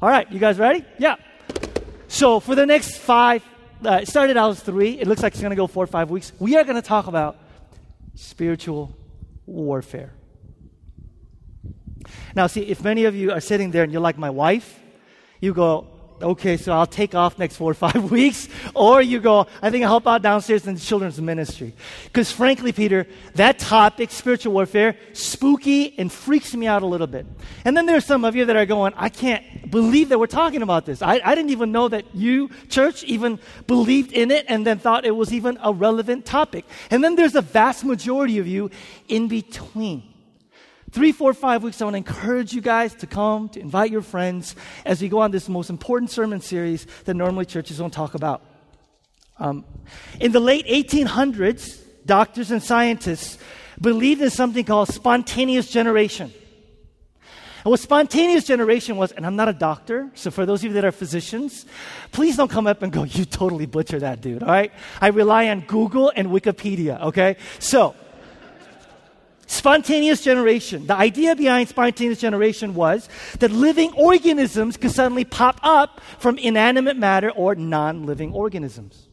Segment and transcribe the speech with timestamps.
[0.00, 0.84] All right, you guys ready?
[0.98, 1.16] Yeah.
[2.06, 3.42] So for the next five,
[3.84, 4.92] uh, it started out as three.
[4.92, 6.32] It looks like it's going to go four or five weeks.
[6.38, 7.36] We are going to talk about
[8.14, 8.96] spiritual
[9.44, 10.12] warfare.
[12.36, 14.78] Now, see, if many of you are sitting there and you're like my wife,
[15.40, 15.88] you go,
[16.22, 18.48] okay, so I'll take off next four or five weeks.
[18.74, 21.74] Or you go, I think I'll help out downstairs in the children's ministry.
[22.04, 27.26] Because frankly, Peter, that topic, spiritual warfare, spooky and freaks me out a little bit.
[27.64, 30.62] And then there's some of you that are going, I can't believe that we're talking
[30.62, 31.02] about this.
[31.02, 35.04] I, I didn't even know that you, church, even believed in it and then thought
[35.04, 36.64] it was even a relevant topic.
[36.90, 38.70] And then there's a vast majority of you
[39.08, 40.02] in between.
[40.90, 44.00] Three, four, five weeks, I want to encourage you guys to come, to invite your
[44.00, 44.56] friends
[44.86, 48.42] as we go on this most important sermon series that normally churches don't talk about.
[49.38, 49.66] Um,
[50.18, 53.38] in the late 1800s, doctors and scientists
[53.80, 56.32] believed in something called spontaneous generation.
[57.64, 60.72] And what spontaneous generation was, and I'm not a doctor, so for those of you
[60.72, 61.66] that are physicians,
[62.12, 64.72] please don't come up and go, you totally butcher that dude, all right?
[65.02, 67.36] I rely on Google and Wikipedia, okay?
[67.58, 67.94] So,
[69.50, 70.86] Spontaneous generation.
[70.86, 76.98] The idea behind spontaneous generation was that living organisms could suddenly pop up from inanimate
[76.98, 79.08] matter or non living organisms.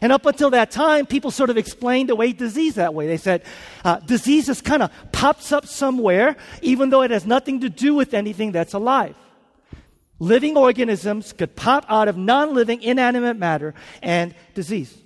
[0.00, 3.08] And up until that time, people sort of explained away disease that way.
[3.08, 3.42] They said
[3.84, 7.92] uh, disease just kind of pops up somewhere, even though it has nothing to do
[7.92, 9.16] with anything that's alive.
[10.20, 14.96] Living organisms could pop out of non living, inanimate matter and disease.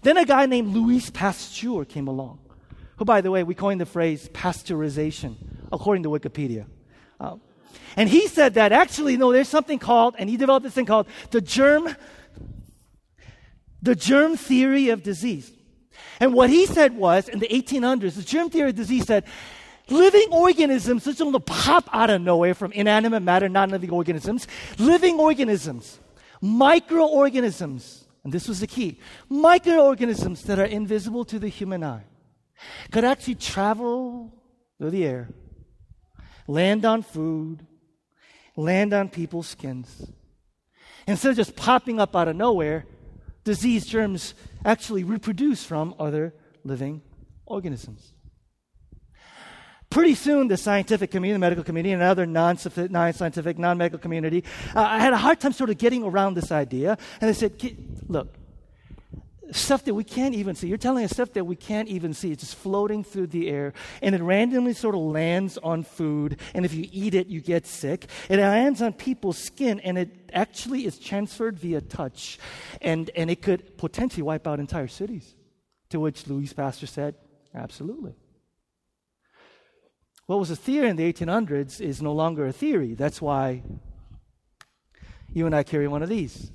[0.00, 2.38] Then a guy named Louis Pasteur came along
[2.96, 5.36] who, by the way, we coined the phrase pasteurization,
[5.70, 6.66] according to Wikipedia.
[7.20, 7.40] Um,
[7.94, 11.06] and he said that actually, no, there's something called, and he developed this thing called
[11.30, 11.94] the germ,
[13.82, 15.52] the germ theory of disease.
[16.20, 19.24] And what he said was, in the 1800s, the germ theory of disease said,
[19.88, 24.46] living organisms just don't pop out of nowhere from inanimate matter, non-living organisms.
[24.78, 26.00] Living organisms,
[26.40, 32.04] microorganisms, and this was the key, microorganisms that are invisible to the human eye
[32.90, 34.32] could actually travel
[34.78, 35.28] through the air,
[36.46, 37.66] land on food,
[38.56, 40.10] land on people's skins.
[41.06, 42.86] Instead of just popping up out of nowhere,
[43.44, 44.34] disease germs
[44.64, 46.34] actually reproduce from other
[46.64, 47.02] living
[47.46, 48.12] organisms.
[49.88, 54.42] Pretty soon, the scientific community, the medical community, and other non scientific, non medical community,
[54.74, 56.98] uh, I had a hard time sort of getting around this idea.
[57.20, 57.52] And they said,
[58.08, 58.34] look,
[59.52, 60.68] stuff that we can't even see.
[60.68, 62.32] You're telling us stuff that we can't even see.
[62.32, 66.64] It's just floating through the air, and it randomly sort of lands on food, and
[66.64, 68.06] if you eat it, you get sick.
[68.28, 72.38] It lands on people's skin, and it actually is transferred via touch,
[72.80, 75.34] and, and it could potentially wipe out entire cities.
[75.90, 77.14] To which Louis Pasteur said,
[77.54, 78.14] absolutely.
[80.26, 82.94] What was a theory in the 1800s is no longer a theory.
[82.94, 83.62] That's why
[85.32, 86.50] you and I carry one of these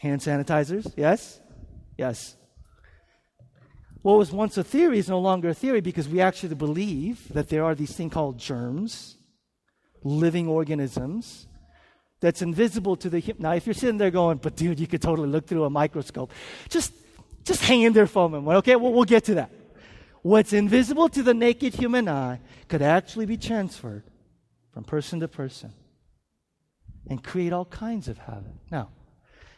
[0.00, 1.40] hand sanitizers, yes?
[2.00, 2.34] Yes.
[4.00, 7.50] What was once a theory is no longer a theory because we actually believe that
[7.50, 9.16] there are these things called germs,
[10.02, 11.46] living organisms,
[12.20, 13.42] that's invisible to the human.
[13.42, 16.32] Now, if you're sitting there going, but dude, you could totally look through a microscope,
[16.70, 16.94] just,
[17.44, 18.76] just hang in there for a moment, okay?
[18.76, 19.50] We'll, we'll get to that.
[20.22, 24.04] What's invisible to the naked human eye could actually be transferred
[24.72, 25.74] from person to person
[27.10, 28.56] and create all kinds of havoc.
[28.70, 28.88] Now,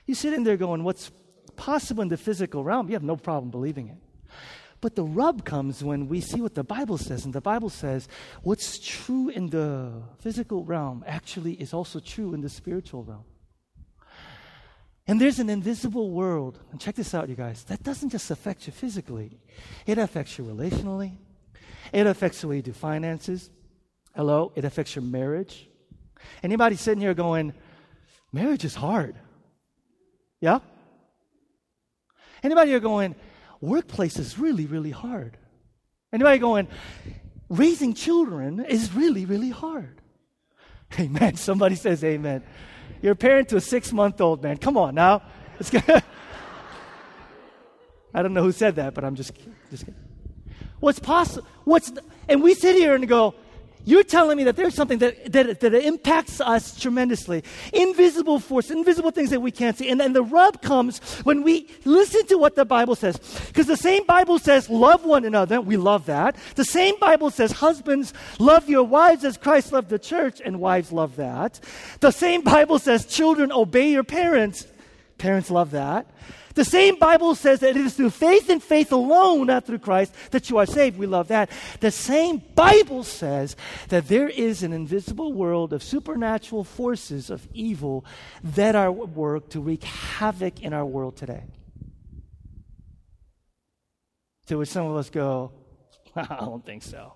[0.06, 1.12] you're sitting there going, what's
[1.56, 3.98] possible in the physical realm, you have no problem believing it.
[4.80, 7.24] But the rub comes when we see what the Bible says.
[7.24, 8.08] And the Bible says
[8.42, 13.24] what's true in the physical realm actually is also true in the spiritual realm.
[15.06, 18.66] And there's an invisible world, and check this out, you guys, that doesn't just affect
[18.66, 19.40] you physically,
[19.84, 21.16] it affects you relationally,
[21.92, 23.50] it affects the way you do finances.
[24.14, 25.68] Hello, it affects your marriage.
[26.42, 27.52] Anybody sitting here going,
[28.32, 29.16] marriage is hard?
[30.40, 30.60] Yeah?
[32.42, 33.14] Anybody here going,
[33.60, 35.36] workplace is really, really hard?
[36.12, 36.68] Anybody going,
[37.48, 40.00] raising children is really, really hard?
[40.98, 41.36] Amen.
[41.36, 42.42] Somebody says amen.
[43.00, 44.58] You're a parent to a six month old man.
[44.58, 45.22] Come on now.
[48.14, 49.32] I don't know who said that, but I'm just,
[49.70, 50.00] just kidding.
[50.80, 51.46] What's possible?
[51.64, 51.92] What's,
[52.28, 53.34] and we sit here and go,
[53.84, 57.42] you're telling me that there's something that, that, that impacts us tremendously.
[57.72, 59.88] Invisible force, invisible things that we can't see.
[59.88, 63.18] And then the rub comes when we listen to what the Bible says.
[63.48, 65.60] Because the same Bible says, love one another.
[65.60, 66.36] We love that.
[66.54, 70.92] The same Bible says, husbands, love your wives as Christ loved the church, and wives
[70.92, 71.60] love that.
[72.00, 74.66] The same Bible says, children, obey your parents.
[75.18, 76.06] Parents love that.
[76.54, 80.14] The same Bible says that it is through faith and faith alone, not through Christ,
[80.30, 80.98] that you are saved.
[80.98, 81.50] We love that.
[81.80, 83.56] The same Bible says
[83.88, 88.04] that there is an invisible world of supernatural forces of evil
[88.42, 91.44] that are at work to wreak havoc in our world today.
[94.46, 95.52] To which some of us go,
[96.16, 97.14] I don't think so.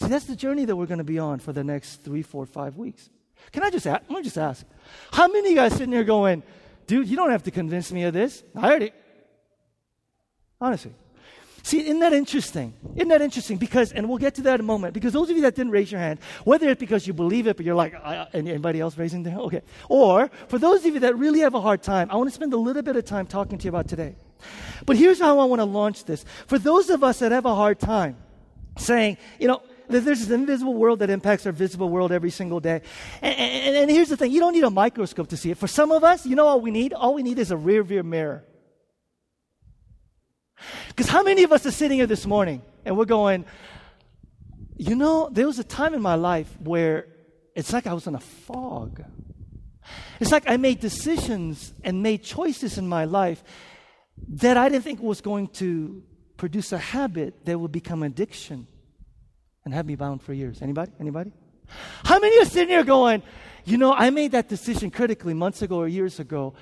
[0.00, 2.46] See, that's the journey that we're going to be on for the next three, four,
[2.46, 3.10] five weeks.
[3.52, 4.02] Can I just ask?
[4.08, 4.64] Let me just ask.
[5.12, 6.42] How many of you guys sitting here going,
[6.88, 8.42] dude, you don't have to convince me of this.
[8.56, 8.92] I already.
[10.60, 10.92] Honestly.
[11.62, 12.72] See, isn't that interesting?
[12.96, 13.58] Isn't that interesting?
[13.58, 15.72] Because, and we'll get to that in a moment, because those of you that didn't
[15.72, 17.94] raise your hand, whether it's because you believe it, but you're like,
[18.32, 19.44] anybody else raising their hand?
[19.44, 19.62] Okay.
[19.88, 22.54] Or for those of you that really have a hard time, I want to spend
[22.54, 24.16] a little bit of time talking to you about today.
[24.86, 26.24] But here's how I want to launch this.
[26.46, 28.16] For those of us that have a hard time
[28.78, 32.82] saying, you know, there's this invisible world that impacts our visible world every single day.
[33.22, 35.58] And, and, and, here's the thing you don't need a microscope to see it.
[35.58, 36.92] For some of us, you know all we need?
[36.92, 38.44] All we need is a rear view mirror.
[40.88, 43.44] Because how many of us are sitting here this morning and we're going,
[44.76, 47.06] you know, there was a time in my life where
[47.54, 49.02] it's like I was in a fog.
[50.20, 53.42] It's like I made decisions and made choices in my life
[54.28, 56.02] that I didn't think was going to
[56.36, 58.66] produce a habit that would become addiction
[59.68, 60.62] and have me bound for years.
[60.62, 60.92] Anybody?
[60.98, 61.30] Anybody?
[62.02, 63.22] How many are sitting here going,
[63.66, 66.54] you know, I made that decision critically months ago or years ago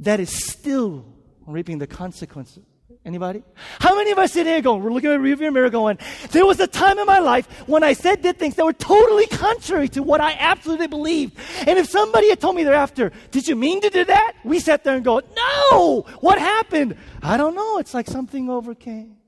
[0.00, 1.06] that is still
[1.46, 2.64] reaping the consequences?
[3.04, 3.44] Anybody?
[3.78, 5.96] How many of us sitting here going, we're looking at a rearview mirror going,
[6.32, 9.26] there was a time in my life when I said did things that were totally
[9.26, 11.38] contrary to what I absolutely believed.
[11.68, 14.32] And if somebody had told me thereafter, did you mean to do that?
[14.42, 16.02] We sat there and go, no!
[16.18, 16.96] What happened?
[17.22, 17.78] I don't know.
[17.78, 19.19] It's like something overcame.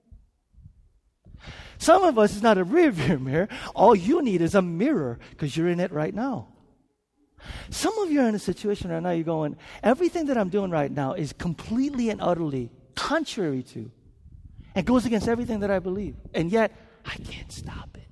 [1.83, 3.49] Some of us, it's not a rear view mirror.
[3.75, 6.47] All you need is a mirror because you're in it right now.
[7.71, 10.71] Some of you are in a situation right now, you're going, everything that I'm doing
[10.71, 13.91] right now is completely and utterly contrary to
[14.77, 16.15] and goes against everything that I believe.
[16.33, 16.71] And yet,
[17.05, 18.09] I can't stop it.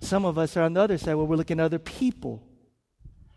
[0.00, 2.42] Some of us are on the other side where we're looking at other people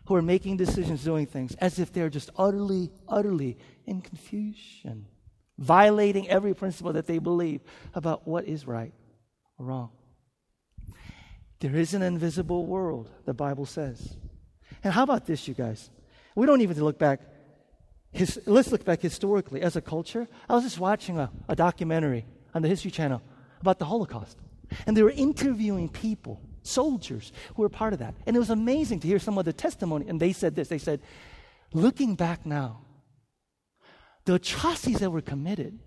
[0.06, 5.08] who are making decisions, doing things as if they're just utterly, utterly in confusion
[5.58, 7.60] violating every principle that they believe
[7.94, 8.92] about what is right
[9.58, 9.90] or wrong.
[11.60, 14.16] There is an invisible world, the Bible says.
[14.82, 15.90] And how about this, you guys?
[16.34, 17.20] We don't even look back.
[18.12, 20.28] His, let's look back historically as a culture.
[20.48, 23.22] I was just watching a, a documentary on the History Channel
[23.60, 24.38] about the Holocaust.
[24.86, 28.14] And they were interviewing people, soldiers, who were part of that.
[28.26, 30.06] And it was amazing to hear some of the testimony.
[30.08, 31.00] And they said this they said,
[31.72, 32.82] looking back now,
[34.24, 35.78] the atrocities that were committed,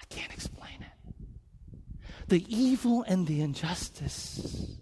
[0.00, 1.14] I can't explain it.
[2.28, 4.76] The evil and the injustice,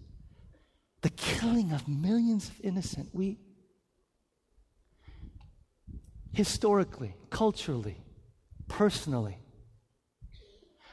[1.03, 3.39] the killing of millions of innocent, we
[6.33, 7.97] historically, culturally,
[8.69, 9.39] personally,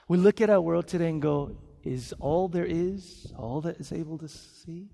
[0.07, 3.91] we look at our world today and go, is all there is, all that is
[3.91, 4.89] able to see?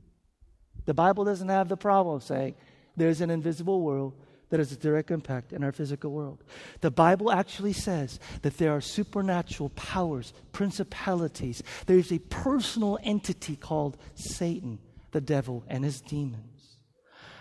[0.86, 2.56] The Bible doesn't have the problem of saying
[2.96, 4.16] there's an invisible world
[4.50, 6.44] that has a direct impact in our physical world.
[6.82, 11.62] The Bible actually says that there are supernatural powers, principalities.
[11.86, 14.80] There is a personal entity called Satan,
[15.12, 16.78] the devil, and his demons,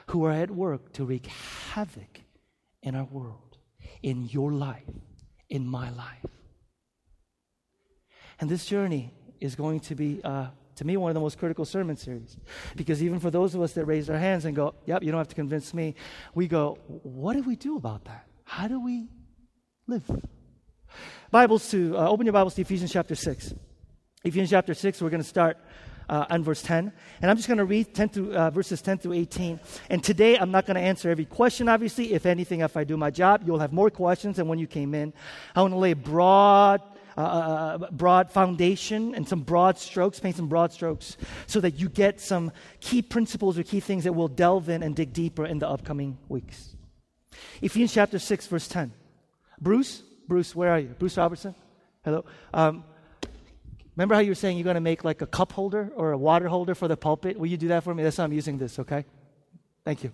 [0.08, 2.20] who are at work to wreak havoc
[2.82, 3.58] in our world,
[4.02, 4.84] in your life,
[5.48, 6.26] in my life.
[8.40, 11.64] And this journey is going to be uh, to me, one of the most critical
[11.64, 12.36] sermon series.
[12.76, 15.18] Because even for those of us that raise our hands and go, yep, you don't
[15.18, 15.94] have to convince me,
[16.34, 18.26] we go, what do we do about that?
[18.44, 19.08] How do we
[19.86, 20.04] live?
[21.30, 23.54] Bibles to, uh, open your Bibles to Ephesians chapter 6.
[24.24, 25.58] Ephesians chapter 6, we're going to start
[26.08, 26.92] uh, on verse 10.
[27.20, 29.60] And I'm just going to read 10 to, uh, verses 10 through 18.
[29.90, 32.14] And today, I'm not going to answer every question, obviously.
[32.14, 34.94] If anything, if I do my job, you'll have more questions than when you came
[34.94, 35.12] in.
[35.54, 36.82] I want to lay broad
[37.18, 41.16] uh, uh, uh, broad foundation and some broad strokes, paint some broad strokes,
[41.48, 44.94] so that you get some key principles or key things that we'll delve in and
[44.94, 46.76] dig deeper in the upcoming weeks.
[47.60, 48.92] Ephesians chapter 6, verse 10.
[49.60, 50.94] Bruce, Bruce, where are you?
[50.96, 51.56] Bruce Robertson?
[52.04, 52.24] Hello.
[52.54, 52.84] Um,
[53.96, 56.18] remember how you were saying you're going to make like a cup holder or a
[56.18, 57.36] water holder for the pulpit?
[57.36, 58.04] Will you do that for me?
[58.04, 59.04] That's how I'm using this, okay?
[59.84, 60.12] Thank you.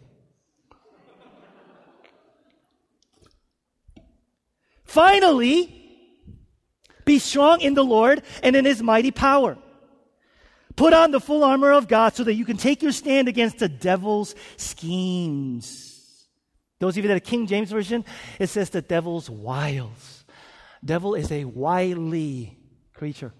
[4.86, 5.83] Finally,
[7.04, 9.58] be strong in the Lord and in his mighty power.
[10.76, 13.58] Put on the full armor of God so that you can take your stand against
[13.58, 16.26] the devil's schemes.
[16.80, 18.04] Those of you that are King James Version,
[18.38, 20.24] it says the devil's wiles.
[20.84, 22.58] Devil is a wily
[22.92, 23.32] creature.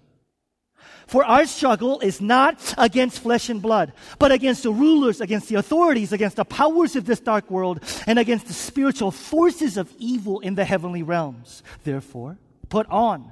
[1.07, 5.55] For our struggle is not against flesh and blood, but against the rulers, against the
[5.55, 10.39] authorities, against the powers of this dark world, and against the spiritual forces of evil
[10.39, 11.61] in the heavenly realms.
[11.83, 12.37] Therefore,
[12.69, 13.31] put on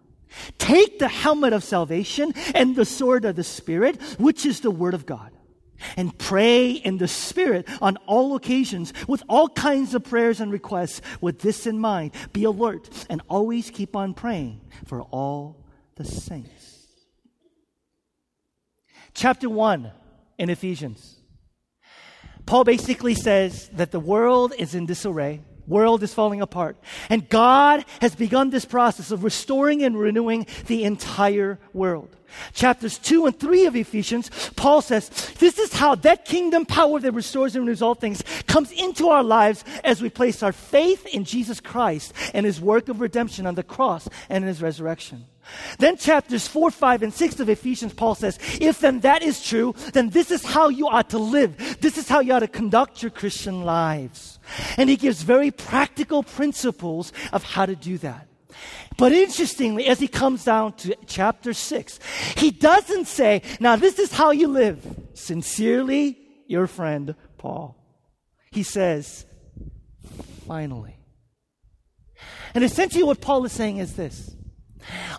[0.57, 4.93] Take the helmet of salvation and the sword of the Spirit, which is the word
[4.93, 5.31] of God
[5.97, 11.01] and pray in the Spirit on all occasions with all kinds of prayers and requests.
[11.19, 16.87] With this in mind, be alert and always keep on praying for all the saints.
[19.13, 19.91] Chapter 1
[20.37, 21.17] in Ephesians.
[22.45, 26.77] Paul basically says that the world is in disarray world is falling apart.
[27.09, 32.15] And God has begun this process of restoring and renewing the entire world.
[32.53, 35.09] Chapters 2 and 3 of Ephesians, Paul says,
[35.39, 39.23] this is how that kingdom power that restores and renews all things comes into our
[39.23, 43.55] lives as we place our faith in Jesus Christ and his work of redemption on
[43.55, 45.25] the cross and in his resurrection.
[45.79, 49.73] Then chapters 4, 5, and 6 of Ephesians, Paul says, if then that is true,
[49.93, 51.79] then this is how you ought to live.
[51.81, 54.39] This is how you ought to conduct your Christian lives.
[54.77, 58.27] And he gives very practical principles of how to do that.
[58.97, 61.99] But interestingly, as he comes down to chapter 6,
[62.37, 64.85] he doesn't say, now this is how you live.
[65.13, 66.17] Sincerely,
[66.47, 67.77] your friend Paul.
[68.51, 69.25] He says,
[70.45, 70.97] finally.
[72.53, 74.35] And essentially, what Paul is saying is this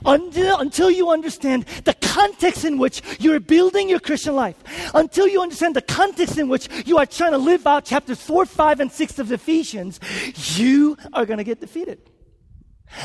[0.04, 4.56] until, until you understand the context in which you're building your Christian life,
[4.94, 8.46] until you understand the context in which you are trying to live out chapters 4,
[8.46, 10.00] 5, and 6 of Ephesians,
[10.56, 11.98] you are going to get defeated.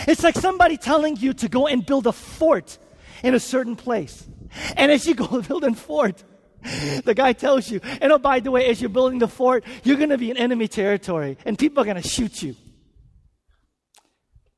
[0.07, 2.77] It's like somebody telling you to go and build a fort
[3.23, 4.27] in a certain place.
[4.75, 6.23] And as you go build a fort,
[7.03, 9.97] the guy tells you, and oh, by the way, as you're building the fort, you're
[9.97, 12.55] going to be in enemy territory and people are going to shoot you.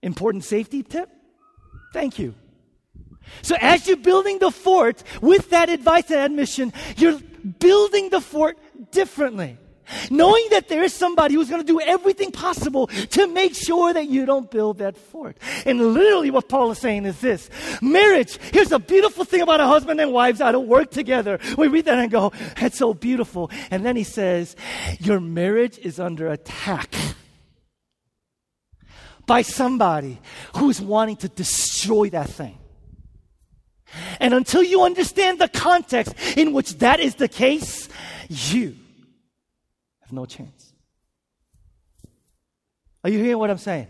[0.02, 1.10] Important safety tip
[1.92, 2.36] Thank you.
[3.42, 7.20] So as you're building the fort with that advice and admission, you're
[7.60, 8.58] building the fort
[8.92, 9.58] differently.
[10.12, 14.08] Knowing that there is somebody who's going to do everything possible to make sure that
[14.08, 15.36] you don't build that fort.
[15.66, 17.50] And literally what Paul is saying is this.
[17.82, 21.40] Marriage, here's a beautiful thing about a husband and wives that work together.
[21.58, 23.50] We read that and go, that's so beautiful.
[23.72, 24.56] And then he says,
[25.00, 26.94] your marriage is under attack
[29.30, 30.20] by somebody
[30.56, 32.58] who's wanting to destroy that thing.
[34.20, 37.88] And until you understand the context in which that is the case,
[38.28, 38.76] you
[40.00, 40.74] have no chance.
[43.04, 43.88] Are you hearing what I'm saying?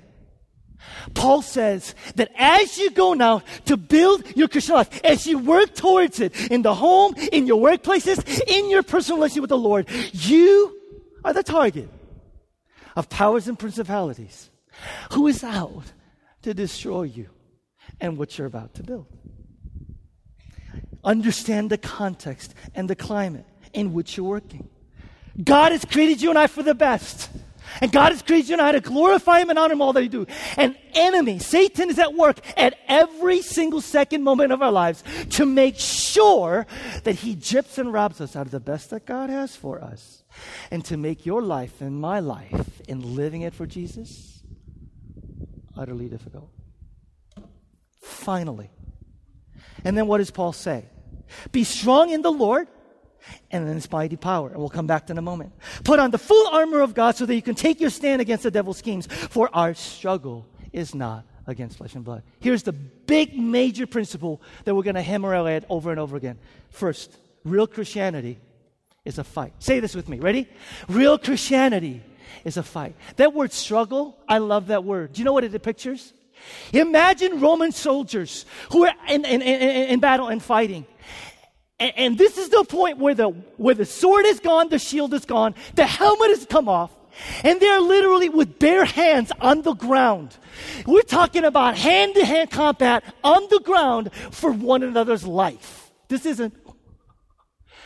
[1.13, 5.73] Paul says that as you go now to build your Christian life, as you work
[5.73, 9.87] towards it in the home, in your workplaces, in your personal relationship with the Lord,
[10.11, 10.75] you
[11.23, 11.89] are the target
[12.97, 14.48] of powers and principalities
[15.11, 15.85] who is out
[16.41, 17.29] to destroy you
[17.99, 19.07] and what you're about to build.
[21.03, 24.69] Understand the context and the climate in which you're working.
[25.41, 27.29] God has created you and I for the best.
[27.81, 30.03] And God has created you and I to glorify Him and honor Him all that
[30.03, 30.27] you do.
[30.57, 35.45] And enemy, Satan is at work at every single second moment of our lives to
[35.45, 36.65] make sure
[37.03, 40.23] that he gyps and robs us out of the best that God has for us.
[40.71, 44.28] And to make your life and my life in living it for Jesus
[45.79, 46.51] utterly difficult.
[48.01, 48.69] Finally.
[49.85, 50.85] And then what does Paul say?
[51.51, 52.67] Be strong in the Lord
[53.49, 54.49] and in his mighty power.
[54.49, 55.53] And we'll come back to in a moment.
[55.83, 58.43] Put on the full armor of God so that you can take your stand against
[58.43, 59.07] the devil's schemes.
[59.07, 62.23] For our struggle is not against flesh and blood.
[62.39, 66.39] Here's the big major principle that we're going to hammer at over and over again.
[66.69, 68.37] First, real Christianity
[69.05, 69.53] is a fight.
[69.59, 70.19] Say this with me.
[70.19, 70.47] Ready?
[70.87, 72.03] Real Christianity
[72.43, 72.95] is a fight.
[73.17, 75.13] That word struggle, I love that word.
[75.13, 76.13] Do you know what it pictures?
[76.73, 80.85] Imagine Roman soldiers who are in, in, in, in battle and fighting.
[81.79, 85.13] And, and, this is the point where the, where the sword is gone, the shield
[85.13, 86.91] is gone, the helmet has come off,
[87.43, 90.35] and they're literally with bare hands on the ground.
[90.85, 95.91] We're talking about hand to hand combat on the ground for one another's life.
[96.09, 96.53] This isn't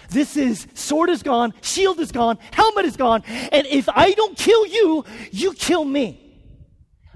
[0.10, 4.38] this is sword is gone, shield is gone, helmet is gone, and if I don't
[4.38, 6.20] kill you, you kill me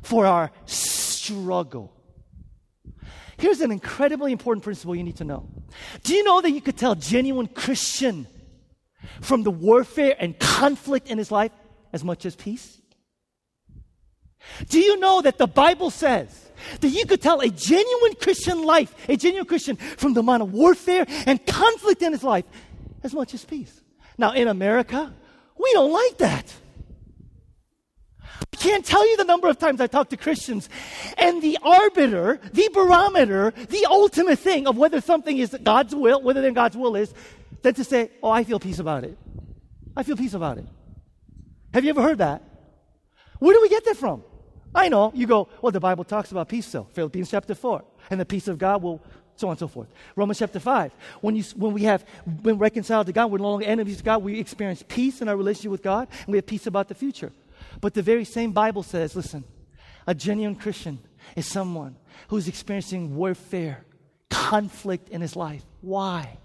[0.02, 1.94] for our struggle.
[3.38, 5.48] Here's an incredibly important principle you need to know.
[6.04, 8.28] Do you know that you could tell genuine Christian
[9.22, 11.52] from the warfare and conflict in his life
[11.94, 12.82] as much as peace?
[14.70, 18.94] Do you know that the Bible says that you could tell a genuine Christian life,
[19.08, 22.46] a genuine Christian, from the amount of warfare and conflict in his life
[23.08, 23.82] as much as peace?
[24.18, 25.12] Now, in America,
[25.58, 26.54] we don't like that.
[28.54, 30.70] I can't tell you the number of times I talk to Christians,
[31.18, 36.42] and the arbiter, the barometer, the ultimate thing of whether something is God's will, whether
[36.42, 37.14] then God's will is,
[37.64, 39.18] than to say, Oh, I feel peace about it.
[39.96, 40.68] I feel peace about it.
[41.74, 42.44] Have you ever heard that?
[43.40, 44.24] Where do we get that from?
[44.74, 45.12] I know.
[45.16, 47.84] You go, well, the Bible talks about peace, so Philippians chapter 4.
[48.10, 49.02] And the peace of God will,
[49.38, 49.88] so on and so forth.
[50.16, 50.92] Romans chapter 5.
[51.22, 54.24] When, you, when we have been reconciled to God, we're no longer enemies to God,
[54.24, 57.32] we experience peace in our relationship with God, and we have peace about the future.
[57.80, 59.44] But the very same Bible says, listen,
[60.08, 61.00] a genuine Christian
[61.36, 61.96] is someone
[62.30, 63.86] who's experiencing warfare,
[64.30, 65.64] conflict in his life.
[65.82, 66.40] Why?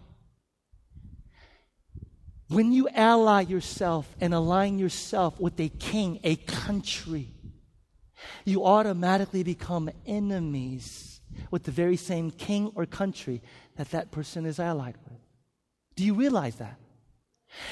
[2.49, 7.29] When you ally yourself and align yourself with a king, a country,
[8.45, 11.12] you automatically become enemies
[11.51, 13.43] with the very same king or country
[13.77, 15.19] that that person is allied with.
[15.97, 16.79] Do you realize that?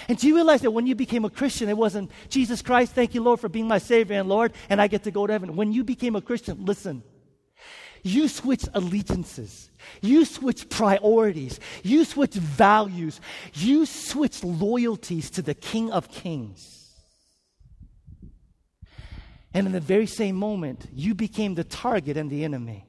[0.08, 3.14] And do you realize that when you became a Christian, it wasn't Jesus Christ, thank
[3.14, 5.56] you, Lord, for being my Savior and Lord, and I get to go to heaven.
[5.56, 7.02] When you became a Christian, listen,
[8.02, 13.20] you switch allegiances, you switch priorities, you switch values,
[13.54, 16.76] you switch loyalties to the King of Kings.
[19.52, 22.86] And in the very same moment, you became the target and the enemy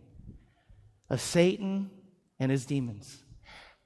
[1.12, 1.91] of Satan
[2.39, 3.22] and his demons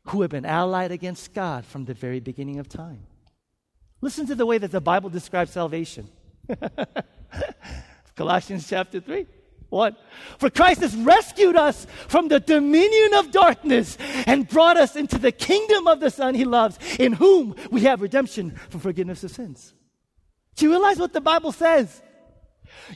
[0.06, 3.08] who have been allied against God from the very beginning of time.
[4.00, 6.08] Listen to the way that the Bible describes salvation.
[8.16, 9.26] Colossians chapter 3.
[9.70, 9.98] What?
[10.38, 15.32] For Christ has rescued us from the dominion of darkness and brought us into the
[15.32, 19.74] kingdom of the Son he loves, in whom we have redemption for forgiveness of sins.
[20.56, 22.04] Do you realize what the Bible says?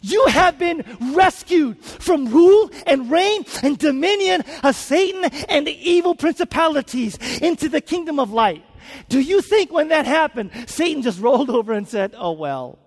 [0.01, 0.83] You have been
[1.13, 7.81] rescued from rule and reign and dominion of Satan and the evil principalities into the
[7.81, 8.63] kingdom of light.
[9.07, 12.79] Do you think when that happened, Satan just rolled over and said, Oh, well?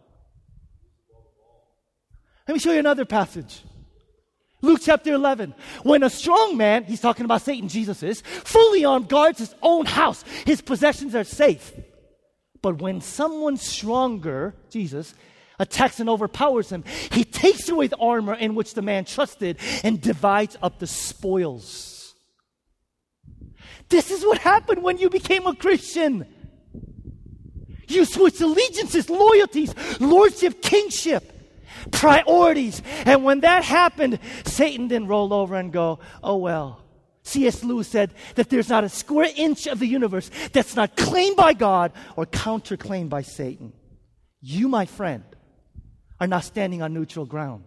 [2.47, 3.63] Let me show you another passage.
[4.63, 5.55] Luke chapter 11.
[5.83, 9.87] When a strong man, he's talking about Satan, Jesus is, fully armed guards his own
[9.87, 11.73] house, his possessions are safe.
[12.63, 15.15] But when someone stronger, Jesus,
[15.63, 16.85] attacks and overpowers him.
[17.11, 22.15] He takes away the armor in which the man trusted and divides up the spoils.
[23.89, 26.27] This is what happened when you became a Christian.
[27.89, 31.31] You switched allegiances, loyalties, lordship, kingship,
[31.91, 32.83] priorities.
[33.05, 36.81] And when that happened, Satan didn't roll over and go, oh well.
[37.25, 37.63] C.S.
[37.63, 41.53] Lewis said that there's not a square inch of the universe that's not claimed by
[41.53, 43.73] God or counterclaimed by Satan.
[44.41, 45.23] You, my friend,
[46.23, 47.65] are not standing on neutral ground.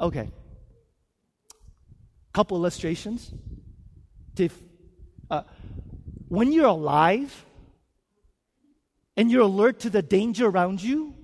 [0.00, 0.30] Okay.
[2.32, 3.34] Couple illustrations.
[5.28, 5.42] Uh,
[6.28, 7.44] when you're alive
[9.16, 11.16] and you're alert to the danger around you,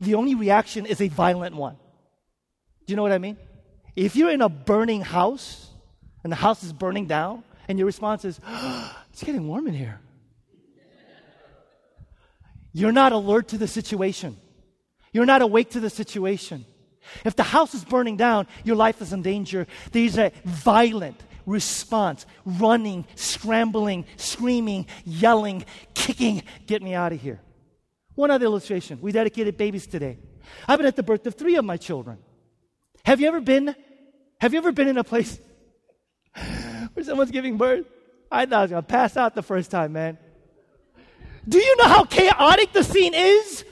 [0.00, 1.76] the only reaction is a violent one.
[2.86, 3.36] Do you know what I mean?
[3.94, 5.70] If you're in a burning house
[6.24, 9.74] and the house is burning down, and your response is, oh, It's getting warm in
[9.74, 10.00] here.
[12.72, 14.36] You're not alert to the situation.
[15.12, 16.64] You're not awake to the situation.
[17.24, 19.66] If the house is burning down, your life is in danger.
[19.90, 26.42] There's a violent response running, scrambling, screaming, yelling, kicking.
[26.66, 27.40] Get me out of here.
[28.14, 28.98] One other illustration.
[29.00, 30.18] We dedicated babies today.
[30.66, 32.18] I've been at the birth of three of my children.
[33.04, 33.74] Have you ever been?
[34.40, 35.38] Have you ever been in a place
[36.92, 37.86] where someone's giving birth?
[38.30, 40.18] I thought I was to pass out the first time, man.
[41.48, 43.64] Do you know how chaotic the scene is?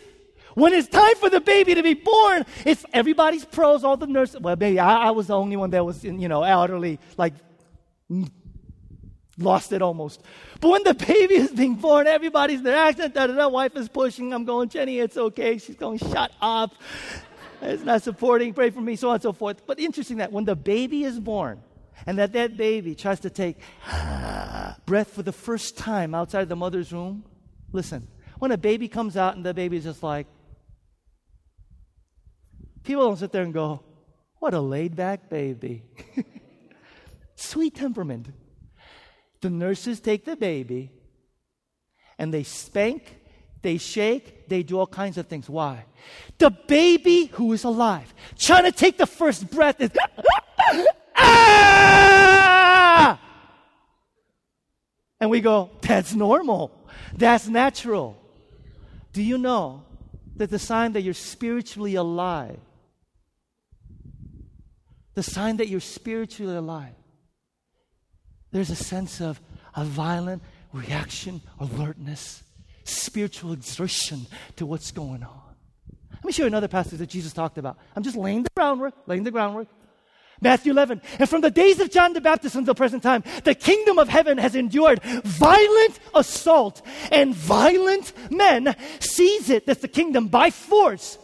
[0.55, 4.41] When it's time for the baby to be born, it's everybody's pros, all the nurses.
[4.41, 7.35] Well, maybe I, I was the only one that was, in, you know, elderly, like
[9.39, 10.23] lost it almost.
[10.61, 12.77] But when the baby is being born, everybody's there.
[12.77, 13.49] Accent, da da da.
[13.49, 14.35] Wife is pushing.
[14.35, 15.59] I'm going, Jenny, it's okay.
[15.59, 16.75] She's going, shut up.
[17.63, 18.53] It's not supporting.
[18.53, 19.67] Pray for me, so on and so forth.
[19.67, 21.63] But interesting that when the baby is born,
[22.07, 23.59] and that that baby tries to take
[24.87, 27.25] breath for the first time outside the mother's womb,
[27.73, 30.27] Listen, when a baby comes out and the baby's just like,
[32.83, 33.83] people don't sit there and go,
[34.39, 35.85] what a laid back baby.
[37.37, 38.29] Sweet temperament.
[39.41, 40.91] The nurses take the baby
[42.19, 43.19] and they spank,
[43.63, 45.49] they shake, they do all kinds of things.
[45.49, 45.85] Why?
[46.39, 49.91] The baby who is alive, trying to take the first breath, is
[51.17, 53.21] ah!
[55.21, 56.80] And we go, that's normal.
[57.17, 58.21] That's natural.
[59.13, 59.83] Do you know
[60.37, 62.59] that the sign that you're spiritually alive,
[65.15, 66.95] the sign that you're spiritually alive,
[68.53, 69.41] there's a sense of
[69.75, 72.43] a violent reaction, alertness,
[72.85, 74.27] spiritual exertion
[74.57, 75.41] to what's going on.
[76.13, 77.79] Let me show you another passage that Jesus talked about.
[77.97, 79.69] I'm just laying the groundwork, laying the groundwork.
[80.41, 81.03] Matthew 11.
[81.19, 84.39] And from the days of John the Baptist until present time, the kingdom of heaven
[84.39, 91.19] has endured violent assault, and violent men seize it, that's the kingdom, by force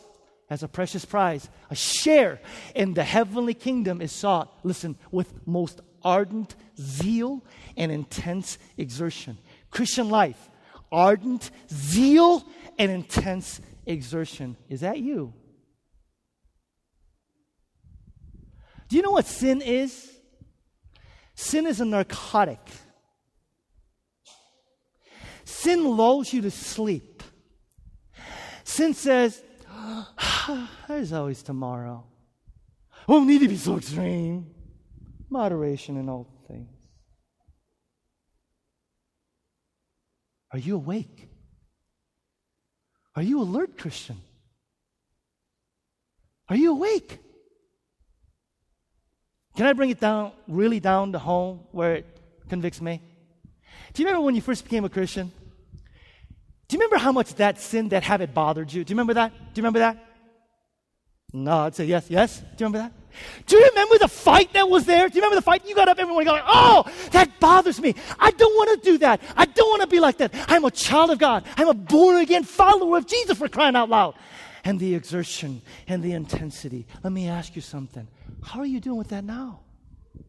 [0.50, 1.48] as a precious prize.
[1.70, 2.40] A share
[2.74, 7.44] in the heavenly kingdom is sought, listen, with most ardent zeal
[7.76, 9.38] and intense exertion.
[9.70, 10.50] Christian life,
[10.92, 12.46] ardent zeal
[12.78, 14.56] and intense exertion.
[14.68, 15.32] Is that you?
[18.88, 20.10] Do you know what sin is?
[21.34, 22.60] Sin is a narcotic.
[25.44, 27.22] Sin lulls you to sleep.
[28.64, 29.42] Sin says,
[30.88, 32.04] there's always tomorrow.
[33.06, 34.46] Won't need to be so extreme.
[35.28, 36.68] Moderation in all things.
[40.52, 41.28] Are you awake?
[43.14, 44.20] Are you alert, Christian?
[46.48, 47.18] Are you awake?
[49.56, 52.06] Can I bring it down, really down to home where it
[52.48, 53.00] convicts me?
[53.94, 55.32] Do you remember when you first became a Christian?
[56.68, 58.84] Do you remember how much that sin, that habit bothered you?
[58.84, 59.32] Do you remember that?
[59.32, 60.04] Do you remember that?
[61.32, 62.38] No, I'd say yes, yes.
[62.38, 62.92] Do you remember that?
[63.46, 65.08] Do you remember the fight that was there?
[65.08, 65.66] Do you remember the fight?
[65.66, 67.94] You got up, everyone like, oh, that bothers me.
[68.18, 69.22] I don't want to do that.
[69.36, 70.34] I don't want to be like that.
[70.48, 71.44] I'm a child of God.
[71.56, 74.14] I'm a born again follower of Jesus for crying out loud.
[74.64, 76.86] And the exertion and the intensity.
[77.02, 78.06] Let me ask you something.
[78.42, 79.60] How are you doing with that now?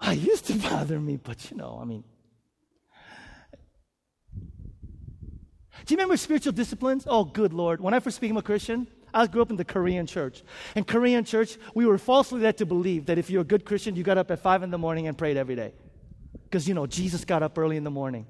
[0.00, 2.04] I used to bother me, but you know, I mean.
[5.84, 7.06] Do you remember spiritual disciplines?
[7.08, 7.80] Oh, good Lord.
[7.80, 10.42] When I first became a Christian, I grew up in the Korean church.
[10.76, 13.96] In Korean church, we were falsely led to believe that if you're a good Christian,
[13.96, 15.72] you got up at 5 in the morning and prayed every day.
[16.44, 18.26] Because, you know, Jesus got up early in the morning.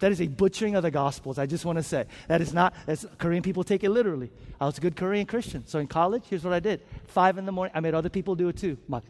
[0.00, 1.38] That is a butchering of the Gospels.
[1.38, 2.74] I just want to say that is not.
[2.86, 4.30] As Korean people take it literally.
[4.60, 5.66] I was a good Korean Christian.
[5.66, 7.72] So in college, here's what I did: five in the morning.
[7.74, 8.76] I made other people do it too.
[8.88, 9.00] My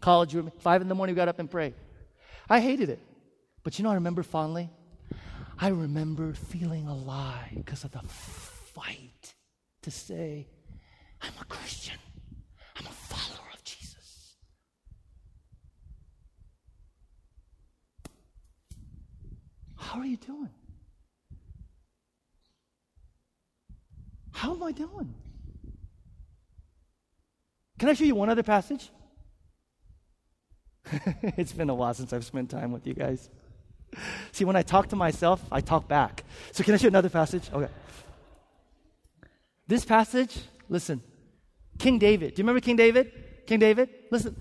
[0.00, 1.74] college room, five in the morning, we got up and prayed.
[2.48, 3.00] I hated it,
[3.62, 4.70] but you know, I remember fondly.
[5.58, 9.34] I remember feeling alive because of the fight
[9.82, 10.48] to say,
[11.20, 11.98] "I'm a Christian.
[12.76, 14.36] I'm a follower of Jesus."
[19.90, 20.50] How are you doing?
[24.30, 25.12] How am I doing?
[27.76, 28.88] Can I show you one other passage?
[31.36, 33.30] it's been a while since I've spent time with you guys.
[34.30, 36.22] See, when I talk to myself, I talk back.
[36.52, 37.50] So, can I show another passage?
[37.52, 37.72] Okay.
[39.66, 41.02] This passage, listen.
[41.80, 42.36] King David.
[42.36, 43.10] Do you remember King David?
[43.44, 43.88] King David?
[44.12, 44.36] Listen.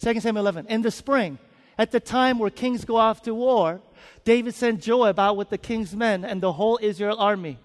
[0.00, 0.66] 2 Samuel 11.
[0.66, 1.38] In the spring,
[1.80, 3.80] at the time where kings go off to war,
[4.22, 7.58] David sent Joab out with the king's men and the whole Israel army.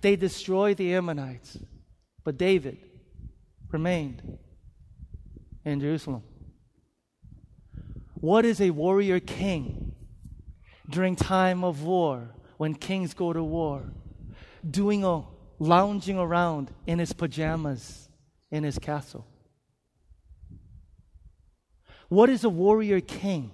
[0.00, 1.56] They destroyed the Ammonites.
[2.24, 2.78] But David
[3.70, 4.38] remained
[5.64, 6.24] in Jerusalem.
[8.14, 9.92] What is a warrior king
[10.88, 13.84] during time of war when kings go to war?
[14.68, 15.22] Doing a
[15.60, 18.08] lounging around in his pajamas
[18.50, 19.28] in his castle.
[22.08, 23.52] What is a warrior king?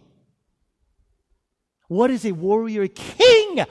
[1.88, 3.64] What is a warrior king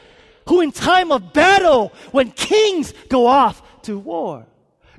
[0.47, 4.47] who, in time of battle, when kings go off to war,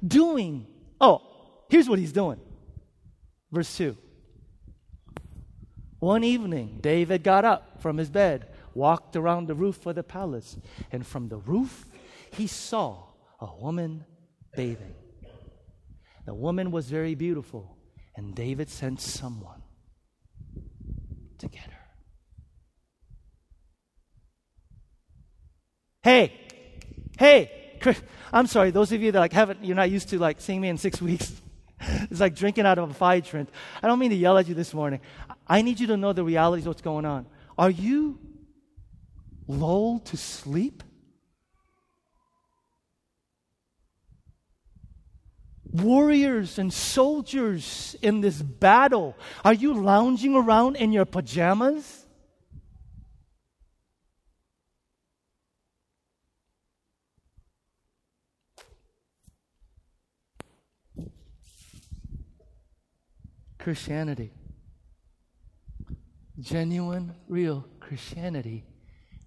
[0.07, 0.67] doing?
[1.01, 1.23] Oh,
[1.69, 2.41] here's what he's doing.
[3.51, 3.97] Verse 2.
[5.99, 10.59] One evening, David got up from his bed, walked around the roof of the palace,
[10.93, 11.87] and from the roof,
[12.33, 13.05] he saw
[13.41, 14.05] a woman
[14.55, 14.95] bathing.
[16.27, 17.79] The woman was very beautiful,
[18.17, 19.63] and David sent someone
[21.39, 21.76] to get her.
[26.07, 26.33] Hey,
[27.19, 27.81] hey,
[28.33, 30.69] I'm sorry, those of you that like haven't, you're not used to like seeing me
[30.69, 31.33] in six weeks.
[31.81, 33.49] it's like drinking out of a fire hydrant.
[33.83, 35.01] I don't mean to yell at you this morning.
[35.49, 37.27] I need you to know the reality of what's going on.
[37.59, 38.21] Are you
[39.49, 40.85] lulled to sleep?
[45.65, 51.96] Warriors and soldiers in this battle, are you lounging around in your pajamas?
[63.67, 64.31] Christianity.
[66.39, 68.65] Genuine, real Christianity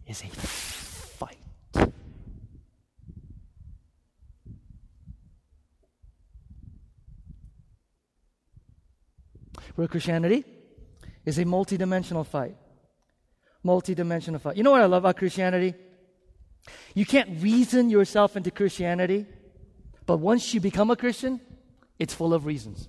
[0.08, 1.36] is a fight.
[9.76, 10.46] Real Christianity
[11.26, 12.56] is a multidimensional fight.
[13.66, 14.56] Multidimensional fight.
[14.56, 15.74] You know what I love about Christianity?
[16.96, 19.26] You can't reason yourself into Christianity,
[20.06, 21.42] but once you become a Christian,
[22.00, 22.88] it's full of reasons.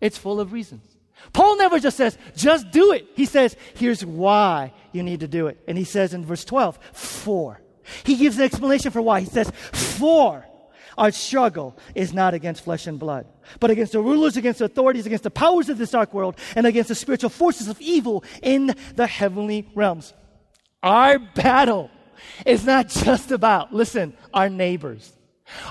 [0.00, 0.96] It's full of reasons.
[1.32, 3.06] Paul never just says, just do it.
[3.14, 5.58] He says, here's why you need to do it.
[5.68, 7.60] And he says in verse 12, for.
[8.04, 9.20] He gives an explanation for why.
[9.20, 10.46] He says, for
[10.96, 13.26] our struggle is not against flesh and blood,
[13.58, 16.66] but against the rulers, against the authorities, against the powers of this dark world, and
[16.66, 20.14] against the spiritual forces of evil in the heavenly realms.
[20.82, 21.90] Our battle
[22.46, 25.12] is not just about, listen, our neighbors.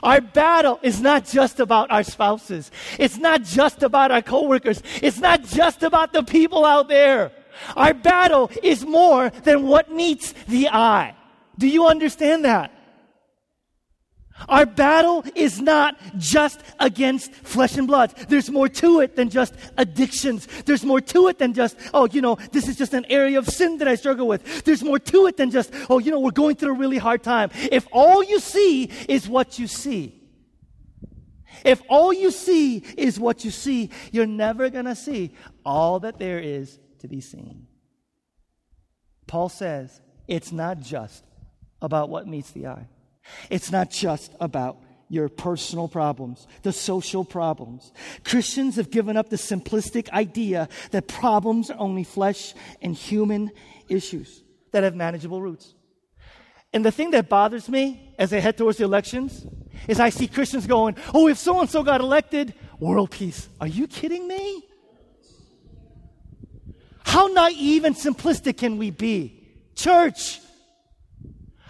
[0.03, 2.71] Our battle is not just about our spouses.
[2.97, 4.81] It's not just about our coworkers.
[5.01, 7.31] It's not just about the people out there.
[7.75, 11.15] Our battle is more than what meets the eye.
[11.57, 12.71] Do you understand that?
[14.47, 18.13] Our battle is not just against flesh and blood.
[18.29, 20.47] There's more to it than just addictions.
[20.65, 23.47] There's more to it than just, oh, you know, this is just an area of
[23.47, 24.63] sin that I struggle with.
[24.63, 27.23] There's more to it than just, oh, you know, we're going through a really hard
[27.23, 27.49] time.
[27.71, 30.15] If all you see is what you see,
[31.65, 35.33] if all you see is what you see, you're never going to see
[35.65, 37.67] all that there is to be seen.
[39.27, 41.23] Paul says it's not just
[41.81, 42.87] about what meets the eye.
[43.49, 44.77] It's not just about
[45.09, 47.91] your personal problems, the social problems.
[48.23, 53.51] Christians have given up the simplistic idea that problems are only flesh and human
[53.89, 55.73] issues that have manageable roots.
[56.71, 59.45] And the thing that bothers me as I head towards the elections
[59.87, 63.49] is I see Christians going, Oh, if so and so got elected, world peace.
[63.59, 64.63] Are you kidding me?
[67.03, 69.47] How naive and simplistic can we be?
[69.73, 70.39] Church,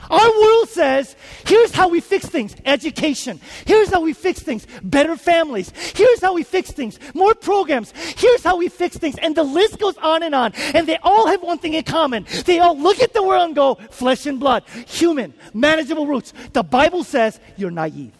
[0.09, 3.39] our world says, here's how we fix things education.
[3.65, 5.71] Here's how we fix things better families.
[5.95, 7.93] Here's how we fix things more programs.
[8.17, 9.17] Here's how we fix things.
[9.21, 10.53] And the list goes on and on.
[10.73, 12.25] And they all have one thing in common.
[12.45, 16.33] They all look at the world and go, flesh and blood, human, manageable roots.
[16.53, 18.13] The Bible says, you're naive.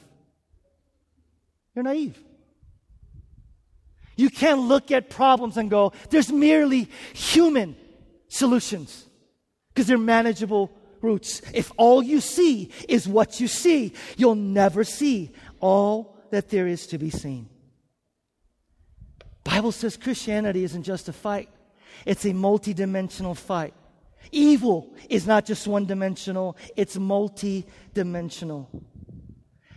[1.75, 2.21] You're naive.
[4.15, 7.75] You can't look at problems and go, there's merely human
[8.27, 9.07] solutions
[9.69, 11.41] because they're manageable roots.
[11.53, 16.87] If all you see is what you see, you'll never see all that there is
[16.87, 17.49] to be seen.
[19.43, 21.49] Bible says Christianity isn't just a fight.
[22.05, 23.73] It's a multidimensional fight.
[24.31, 28.67] Evil is not just one dimensional, it's multidimensional.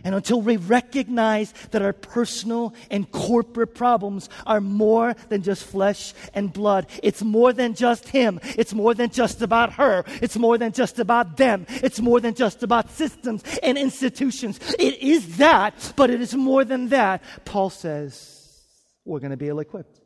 [0.03, 6.13] And until we recognize that our personal and corporate problems are more than just flesh
[6.33, 8.39] and blood, it's more than just him.
[8.43, 10.03] It's more than just about her.
[10.21, 11.65] It's more than just about them.
[11.69, 14.59] It's more than just about systems and institutions.
[14.77, 17.23] It is that, but it is more than that.
[17.45, 18.61] Paul says
[19.05, 20.01] we're going to be ill equipped.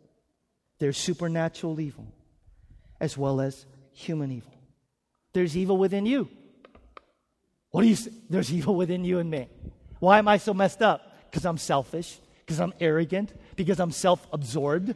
[0.79, 2.05] There's supernatural evil
[2.99, 4.53] as well as human evil.
[5.33, 6.29] There's evil within you.
[7.71, 8.12] What do you say?
[8.29, 9.49] There's evil within you and me.
[9.99, 11.29] Why am I so messed up?
[11.29, 14.95] Because I'm selfish, because I'm arrogant, because I'm self absorbed.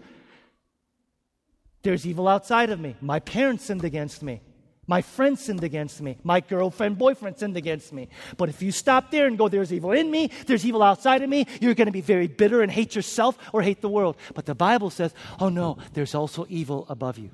[1.83, 2.95] There's evil outside of me.
[3.01, 4.41] My parents sinned against me.
[4.87, 6.17] My friends sinned against me.
[6.23, 8.09] My girlfriend, boyfriend sinned against me.
[8.37, 11.29] But if you stop there and go, there's evil in me, there's evil outside of
[11.29, 14.17] me, you're going to be very bitter and hate yourself or hate the world.
[14.33, 17.31] But the Bible says, oh no, there's also evil above you.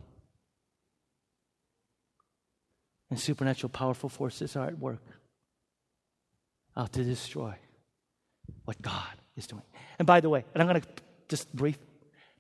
[3.09, 5.01] And supernatural, powerful forces are at work
[6.77, 7.55] out to destroy
[8.65, 9.63] what God is doing.
[9.99, 10.87] And by the way, and I'm going to
[11.27, 11.77] just brief,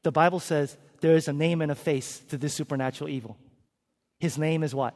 [0.03, 3.37] the Bible says there is a name and a face to this supernatural evil.
[4.19, 4.95] His name is what?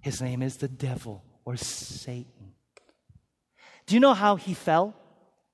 [0.00, 2.54] His name is the devil or Satan.
[3.86, 4.94] Do you know how he fell?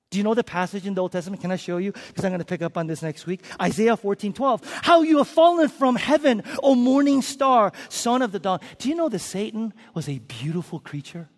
[0.09, 1.41] Do you know the passage in the Old Testament?
[1.41, 1.91] Can I show you?
[1.91, 3.43] Because I'm going to pick up on this next week.
[3.59, 4.79] Isaiah 14, 12.
[4.83, 8.59] How you have fallen from heaven, O morning star, son of the dawn.
[8.77, 11.29] Do you know that Satan was a beautiful creature?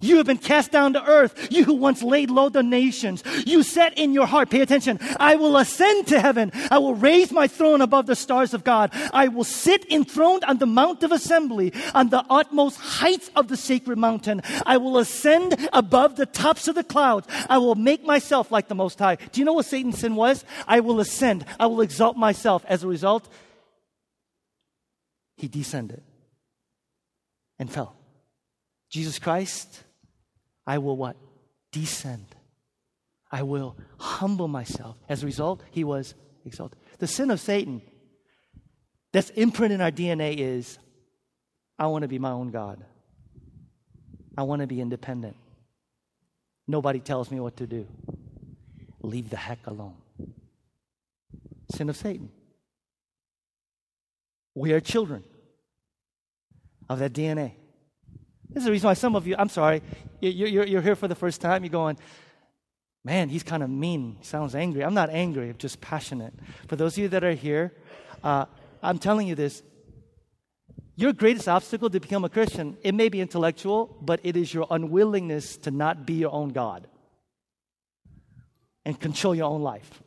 [0.00, 1.48] You have been cast down to earth.
[1.50, 3.22] You who once laid low the nations.
[3.46, 6.52] You said in your heart, pay attention, I will ascend to heaven.
[6.70, 8.90] I will raise my throne above the stars of God.
[9.12, 13.56] I will sit enthroned on the mount of assembly, on the utmost heights of the
[13.56, 14.42] sacred mountain.
[14.64, 17.26] I will ascend above the tops of the clouds.
[17.48, 19.16] I will make myself like the Most High.
[19.16, 20.44] Do you know what Satan's sin was?
[20.66, 21.44] I will ascend.
[21.58, 22.64] I will exalt myself.
[22.68, 23.28] As a result,
[25.36, 26.02] he descended
[27.58, 27.94] and fell.
[28.90, 29.84] Jesus Christ,
[30.68, 31.16] I will what?
[31.72, 32.26] Descend.
[33.32, 34.96] I will humble myself.
[35.08, 36.78] As a result, he was exalted.
[36.98, 37.80] The sin of Satan
[39.10, 40.78] that's imprinted in our DNA is
[41.78, 42.84] I want to be my own God.
[44.36, 45.36] I want to be independent.
[46.66, 47.86] Nobody tells me what to do.
[49.00, 49.96] Leave the heck alone.
[51.74, 52.28] Sin of Satan.
[54.54, 55.24] We are children
[56.90, 57.52] of that DNA.
[58.50, 59.82] This is the reason why some of you, I'm sorry,
[60.20, 61.98] you're, you're, here for the first time, you're going,
[63.04, 64.18] man, he's kind of mean.
[64.22, 64.84] Sounds angry.
[64.84, 66.34] I'm not angry, I'm just passionate.
[66.66, 67.74] For those of you that are here,
[68.24, 68.46] uh,
[68.82, 69.62] I'm telling you this.
[70.96, 74.66] Your greatest obstacle to become a Christian, it may be intellectual, but it is your
[74.70, 76.88] unwillingness to not be your own God
[78.84, 80.02] and control your own life.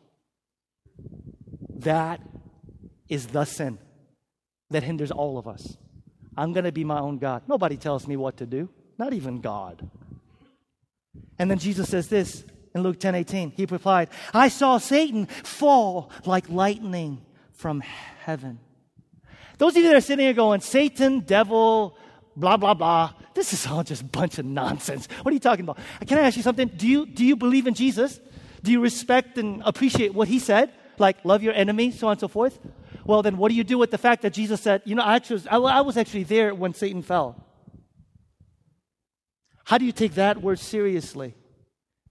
[1.75, 2.19] That
[3.07, 3.77] is the sin
[4.69, 5.77] that hinders all of us.
[6.37, 7.43] I'm going to be my own God.
[7.47, 9.89] Nobody tells me what to do, not even God.
[11.37, 13.51] And then Jesus says this in Luke 10 18.
[13.51, 18.59] He replied, I saw Satan fall like lightning from heaven.
[19.57, 21.97] Those of you that are sitting here going, Satan, devil,
[22.35, 25.07] blah, blah, blah, this is all just a bunch of nonsense.
[25.21, 25.77] What are you talking about?
[26.07, 26.67] Can I ask you something?
[26.67, 28.19] Do you, do you believe in Jesus?
[28.63, 30.71] Do you respect and appreciate what he said?
[30.97, 32.59] Like, love your enemy, so on and so forth?
[33.11, 35.17] Well, then what do you do with the fact that Jesus said, you know, I,
[35.17, 37.45] actually, I was actually there when Satan fell?
[39.65, 41.35] How do you take that word seriously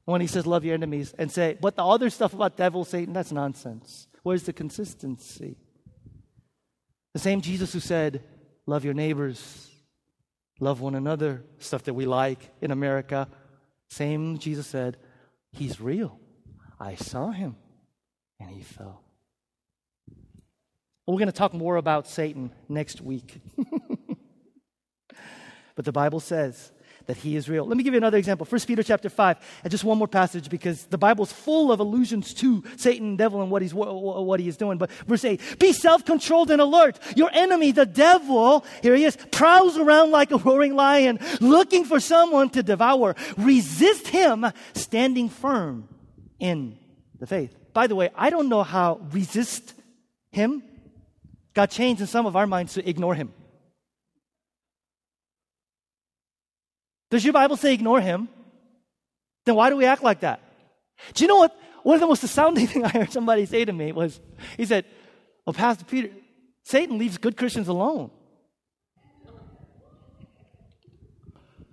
[0.05, 3.15] when he says, love your enemies, and say, but the other stuff about devil, Satan,
[3.15, 4.09] that's nonsense?
[4.25, 5.57] Where's the consistency?
[7.15, 8.23] The same Jesus who said,
[8.67, 9.71] love your neighbors,
[10.61, 13.27] love one another, stuff that we like in America.
[13.89, 14.99] Same Jesus said,
[15.51, 16.21] He's real.
[16.79, 17.57] I saw him
[18.39, 19.03] and he fell.
[21.11, 23.41] We're going to talk more about Satan next week.
[25.75, 26.71] but the Bible says
[27.07, 27.65] that he is real.
[27.65, 28.47] Let me give you another example.
[28.49, 32.33] 1 Peter chapter 5, and just one more passage because the Bible's full of allusions
[32.35, 34.79] to Satan devil and what he's what he is doing.
[34.79, 37.01] But verse 8, be self-controlled and alert.
[37.17, 41.99] Your enemy, the devil, here he is, prowls around like a roaring lion, looking for
[41.99, 43.17] someone to devour.
[43.37, 45.89] Resist him, standing firm
[46.39, 46.79] in
[47.19, 47.57] the faith.
[47.73, 49.75] By the way, I don't know how resist
[50.31, 50.63] him
[51.55, 53.33] got changed in some of our minds to ignore him.
[57.11, 58.29] Does your Bible say ignore him?
[59.45, 60.41] Then why do we act like that?
[61.15, 61.59] Do you know what?
[61.83, 64.21] One of the most astounding things I heard somebody say to me was,
[64.57, 64.85] he said,
[65.45, 66.11] Well, Pastor Peter,
[66.65, 68.11] Satan leaves good Christians alone.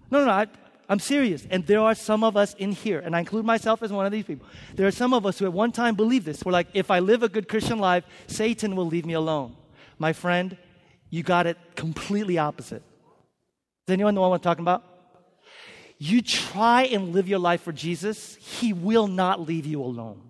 [0.09, 0.31] No, no, no.
[0.31, 0.47] I,
[0.89, 1.45] I'm serious.
[1.49, 4.11] And there are some of us in here, and I include myself as one of
[4.11, 4.47] these people.
[4.75, 6.45] There are some of us who at one time believed this.
[6.45, 9.55] We're like, if I live a good Christian life, Satan will leave me alone.
[9.97, 10.57] My friend,
[11.09, 12.83] you got it completely opposite.
[13.85, 14.83] Does anyone know what I'm talking about?
[15.97, 20.21] You try and live your life for Jesus, He will not leave you alone.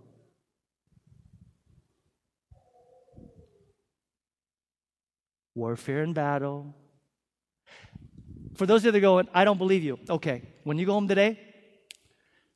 [5.56, 6.75] Warfare and battle,
[8.58, 9.99] for those of you that are going, I don't believe you.
[10.10, 11.39] Okay, when you go home today,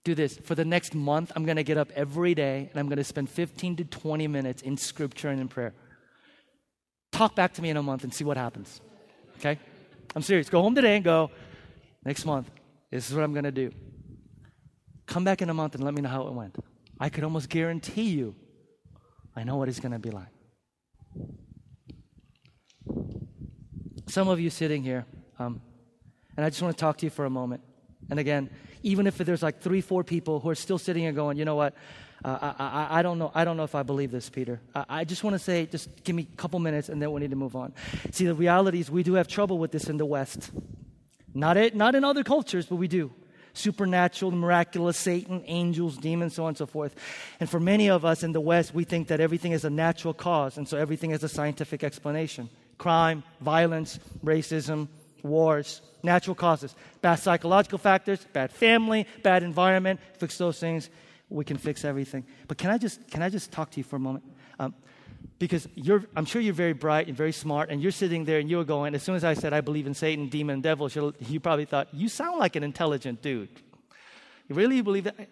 [0.03, 0.37] do this.
[0.37, 3.03] For the next month, I'm going to get up every day and I'm going to
[3.03, 5.73] spend 15 to 20 minutes in scripture and in prayer.
[7.21, 8.81] Talk back to me in a month and see what happens.
[9.37, 9.59] Okay?
[10.15, 10.49] I'm serious.
[10.49, 11.29] Go home today and go,
[12.03, 12.49] next month,
[12.89, 13.71] this is what I'm going to do.
[15.05, 16.55] Come back in a month and let me know how it went.
[16.99, 18.33] I could almost guarantee you,
[19.35, 20.29] I know what it's going to be like.
[24.07, 25.05] Some of you sitting here,
[25.37, 25.61] um,
[26.35, 27.61] and I just want to talk to you for a moment.
[28.09, 28.49] And again,
[28.81, 31.53] even if there's like three, four people who are still sitting and going, you know
[31.53, 31.75] what?
[32.23, 33.31] Uh, I, I, I, don't know.
[33.33, 34.61] I don't know if I believe this, Peter.
[34.75, 37.19] I, I just want to say, just give me a couple minutes, and then we
[37.19, 37.73] need to move on.
[38.11, 40.51] See, the reality is we do have trouble with this in the West.
[41.33, 43.11] Not it, not in other cultures, but we do.
[43.53, 46.95] Supernatural, miraculous, Satan, angels, demons, so on and so forth.
[47.39, 50.13] And for many of us in the West, we think that everything is a natural
[50.13, 52.49] cause, and so everything is a scientific explanation.
[52.77, 54.87] Crime, violence, racism,
[55.23, 59.99] wars, natural causes, bad psychological factors, bad family, bad environment.
[60.17, 60.89] Fix those things,
[61.31, 62.25] we can fix everything.
[62.47, 64.25] But can I just can I just talk to you for a moment?
[64.59, 64.75] Um,
[65.39, 68.49] because you're, I'm sure you're very bright and very smart, and you're sitting there and
[68.49, 68.93] you're going.
[68.93, 72.09] As soon as I said I believe in Satan, demon, devil, you probably thought you
[72.09, 73.49] sound like an intelligent dude.
[74.47, 75.29] You really believe that?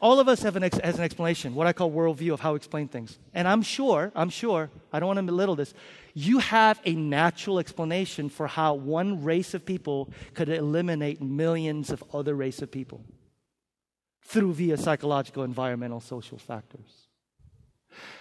[0.00, 2.52] All of us have an, ex- has an explanation, what I call worldview of how
[2.52, 3.18] we explain things.
[3.34, 5.74] And I'm sure, I'm sure, I don't want to belittle this,
[6.12, 12.02] you have a natural explanation for how one race of people could eliminate millions of
[12.12, 13.04] other race of people
[14.26, 17.08] through via psychological, environmental, social factors.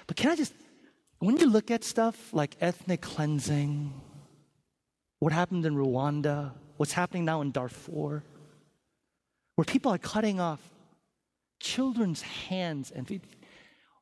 [0.08, 0.54] But can I just,
[1.20, 3.94] when you look at stuff like ethnic cleansing,
[5.20, 8.24] what happened in Rwanda, what's happening now in Darfur,
[9.56, 10.60] where people are cutting off
[11.60, 13.24] children's hands and feet.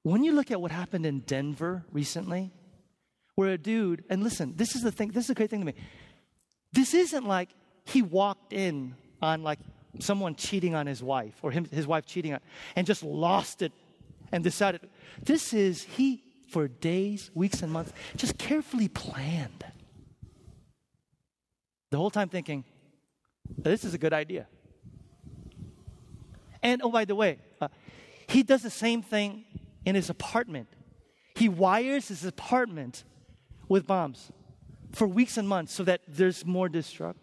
[0.02, 2.52] When you look at what happened in Denver recently,
[3.36, 5.66] where a dude, and listen, this is the thing, this is a great thing to
[5.66, 5.76] me.
[6.74, 7.50] This isn't like
[7.86, 9.60] he walked in on like
[10.00, 12.40] someone cheating on his wife or him, his wife cheating on,
[12.76, 13.72] and just lost it
[14.32, 14.82] and decided.
[15.22, 19.64] This is he, for days, weeks, and months, just carefully planned.
[21.92, 22.64] The whole time thinking,
[23.58, 24.48] this is a good idea.
[26.62, 27.68] And oh, by the way, uh,
[28.28, 29.46] he does the same thing
[29.86, 30.68] in his apartment.
[31.36, 33.04] He wires his apartment
[33.68, 34.32] with bombs
[34.92, 37.23] for weeks and months so that there's more destruction.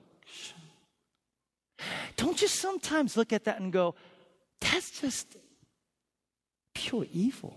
[2.16, 3.94] Don't you sometimes look at that and go,
[4.60, 5.36] that's just
[6.74, 7.56] pure evil?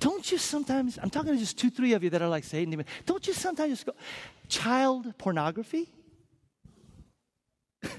[0.00, 2.84] Don't you sometimes, I'm talking to just two, three of you that are like Satan,
[3.06, 3.92] don't you sometimes just go,
[4.48, 5.88] child pornography?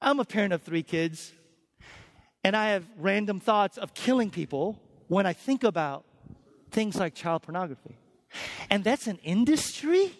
[0.00, 1.32] I'm a parent of three kids,
[2.44, 6.04] and I have random thoughts of killing people when I think about
[6.70, 7.96] things like child pornography.
[8.70, 10.12] And that's an industry?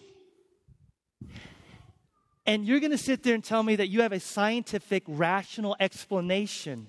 [2.45, 5.75] And you're going to sit there and tell me that you have a scientific, rational
[5.79, 6.87] explanation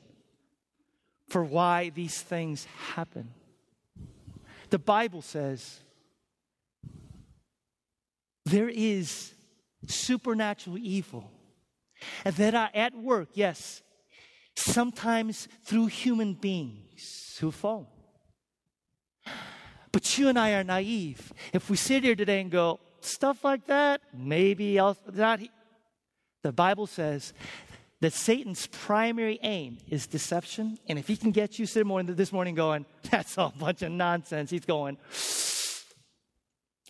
[1.29, 3.33] for why these things happen.
[4.71, 5.81] The Bible says
[8.45, 9.33] there is
[9.87, 11.31] supernatural evil
[12.25, 13.83] and that are at work, yes,
[14.57, 17.91] sometimes through human beings who fall.
[19.93, 21.33] But you and I are naive.
[21.53, 25.41] If we sit here today and go, stuff like that, maybe else, not.
[26.43, 27.33] The Bible says
[28.01, 30.79] that Satan's primary aim is deception.
[30.89, 33.93] And if he can get you sitting morning, this morning going, that's a bunch of
[33.93, 34.99] nonsense, he's going,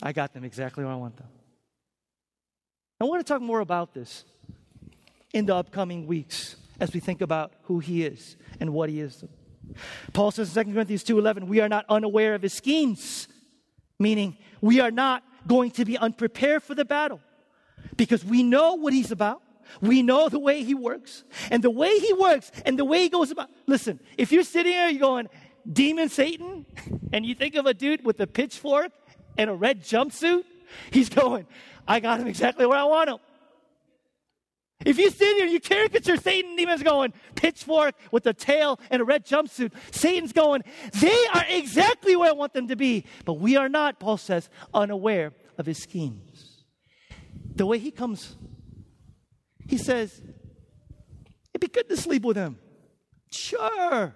[0.02, 1.28] I got them exactly where I want them.
[3.00, 4.24] I want to talk more about this
[5.32, 9.24] in the upcoming weeks as we think about who he is and what he is.
[10.12, 13.28] Paul says in 2 Corinthians 2:11, we are not unaware of his schemes,
[13.98, 17.20] meaning we are not going to be unprepared for the battle
[17.96, 19.42] because we know what he's about.
[19.80, 21.24] We know the way he works.
[21.50, 23.50] And the way he works and the way he goes about.
[23.66, 25.28] Listen, if you're sitting here, you're going,
[25.70, 26.66] demon Satan,
[27.12, 28.92] and you think of a dude with a pitchfork
[29.36, 30.44] and a red jumpsuit,
[30.90, 31.46] he's going,
[31.86, 33.18] I got him exactly where I want him.
[34.84, 39.00] If you sit here and you caricature Satan, demon's going, pitchfork with a tail and
[39.00, 39.72] a red jumpsuit.
[39.92, 40.62] Satan's going,
[41.00, 43.06] they are exactly where I want them to be.
[43.24, 46.64] But we are not, Paul says, unaware of his schemes.
[47.54, 48.36] The way he comes,
[49.68, 50.20] he says,
[51.52, 52.58] it'd be good to sleep with him.
[53.30, 54.14] Sure.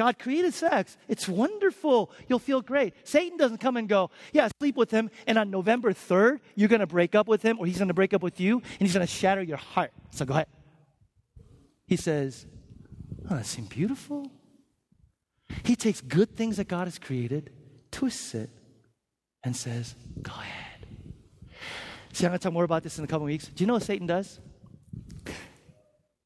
[0.00, 0.96] God created sex.
[1.08, 2.10] It's wonderful.
[2.26, 2.94] You'll feel great.
[3.04, 6.80] Satan doesn't come and go, yeah, sleep with him, and on November 3rd, you're going
[6.80, 8.94] to break up with him, or he's going to break up with you, and he's
[8.94, 9.92] going to shatter your heart.
[10.12, 10.46] So go ahead.
[11.86, 12.46] He says,
[13.30, 14.32] oh, that seems beautiful.
[15.64, 17.50] He takes good things that God has created,
[17.90, 18.48] twists it,
[19.44, 20.86] and says, go ahead.
[22.14, 23.48] See, I'm going to talk more about this in a couple weeks.
[23.48, 24.40] Do you know what Satan does?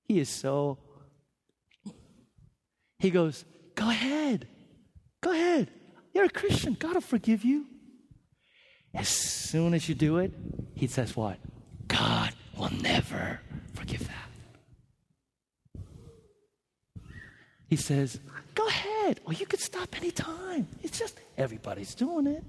[0.05, 0.79] He is so.
[3.01, 3.45] He goes,
[3.75, 4.47] Go ahead.
[5.20, 5.70] Go ahead.
[6.12, 6.75] You're a Christian.
[6.75, 7.66] God will forgive you.
[8.95, 10.33] As soon as you do it,
[10.75, 11.39] he says what?
[11.89, 13.41] God will never
[13.75, 15.85] forgive that.
[17.68, 18.20] He says,
[18.55, 19.20] Go ahead.
[19.25, 20.68] Or you could stop anytime.
[20.83, 22.45] It's just everybody's doing it.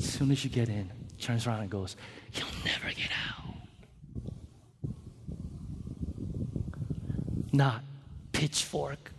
[0.00, 1.96] As soon as you get in, turns around and goes,
[2.34, 3.54] You'll never get out.
[7.52, 7.82] Not
[8.32, 9.12] pitchfork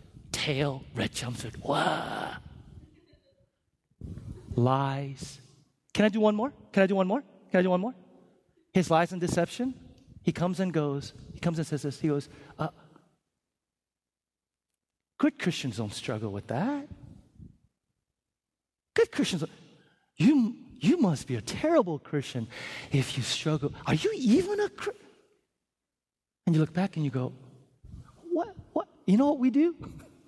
[0.54, 1.56] tail, red jumpsuit.
[1.64, 2.38] Wow.
[4.56, 5.40] Lies.
[5.94, 6.52] Can I do one more?
[6.72, 7.22] Can I do one more?
[7.52, 7.96] Can I do one more?
[8.74, 9.74] His lies and deception.
[10.24, 11.14] He comes and goes.
[11.34, 12.00] He comes and says this.
[12.00, 12.70] He goes, uh,
[15.20, 16.88] Good Christians don't struggle with that.
[18.96, 19.44] Good Christians,
[20.18, 22.48] you, you must be a terrible Christian
[22.92, 23.74] if you struggle.
[23.86, 25.06] Are you even a Christian?
[26.46, 27.34] And you look back and you go,
[28.32, 28.56] What?
[28.74, 28.88] What?
[29.06, 29.76] You know what we do?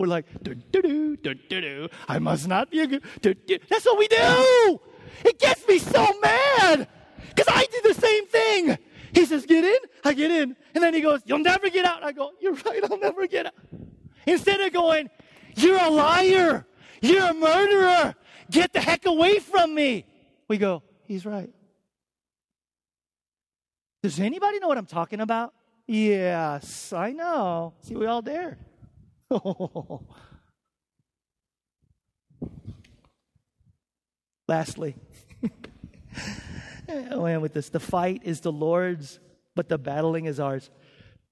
[0.02, 1.90] We're like, do, do, do, do, do, do.
[2.08, 3.04] I must not be a good.
[3.22, 3.60] Do, do.
[3.70, 4.82] That's what we do.
[5.24, 6.88] It gets me so mad
[7.30, 8.78] because I did the same thing.
[9.14, 9.78] He says, get in.
[10.04, 10.56] I get in.
[10.74, 12.04] And then he goes, you'll never get out.
[12.04, 12.84] I go, you're right.
[12.90, 13.54] I'll never get out.
[14.26, 15.08] Instead of going,
[15.56, 16.66] you're a liar.
[17.04, 18.16] You're a murderer.
[18.50, 20.08] Get the heck away from me.
[20.48, 21.52] We go, he's right.
[24.02, 25.54] Does anybody know what I'm talking about?
[25.86, 27.76] Yes, I know.
[27.82, 28.58] See, we all dare.
[34.48, 34.96] Lastly,
[37.12, 37.70] Oh, man, with this.
[37.70, 39.20] The fight is the Lord's,
[39.56, 40.70] but the battling is ours.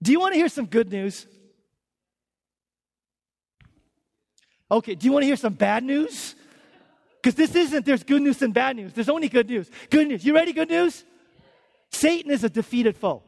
[0.01, 1.27] Do you want to hear some good news?
[4.71, 6.35] Okay, do you want to hear some bad news?
[7.21, 8.93] Because this isn't, there's good news and bad news.
[8.93, 9.69] There's only good news.
[9.89, 10.23] Good news.
[10.23, 10.53] You ready?
[10.53, 11.03] Good news?
[11.91, 13.23] Satan is a defeated foe.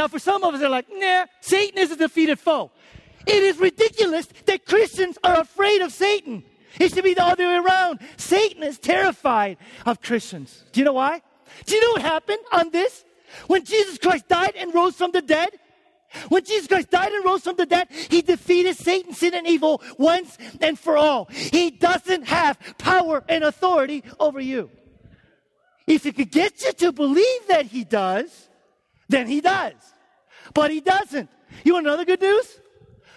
[0.00, 2.70] Now, for some of us, they're like, nah, Satan is a defeated foe.
[3.26, 6.42] It is ridiculous that Christians are afraid of Satan.
[6.80, 8.00] It should be the other way around.
[8.16, 10.64] Satan is terrified of Christians.
[10.72, 11.20] Do you know why?
[11.66, 13.04] Do you know what happened on this?
[13.46, 15.50] When Jesus Christ died and rose from the dead,
[16.30, 19.82] when Jesus Christ died and rose from the dead, he defeated Satan, sin, and evil
[19.98, 21.26] once and for all.
[21.26, 24.70] He doesn't have power and authority over you.
[25.86, 28.46] If he could get you to believe that he does,
[29.10, 29.74] then he does.
[30.54, 31.28] But he doesn't.
[31.64, 32.60] You want another good news?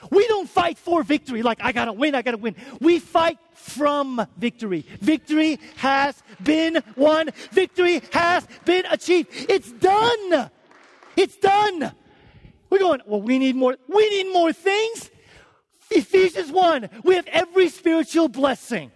[0.10, 2.56] We don't fight for victory like I gotta win, I gotta win.
[2.82, 4.86] We fight from victory.
[5.00, 7.30] Victory has been won.
[7.52, 9.30] Victory has been achieved.
[9.50, 10.52] It's done.
[11.16, 11.94] It's done.
[12.70, 13.78] We're going, well, we need more.
[13.88, 15.10] We need more things.
[15.92, 18.92] Ephesians 1, we have every spiritual blessing.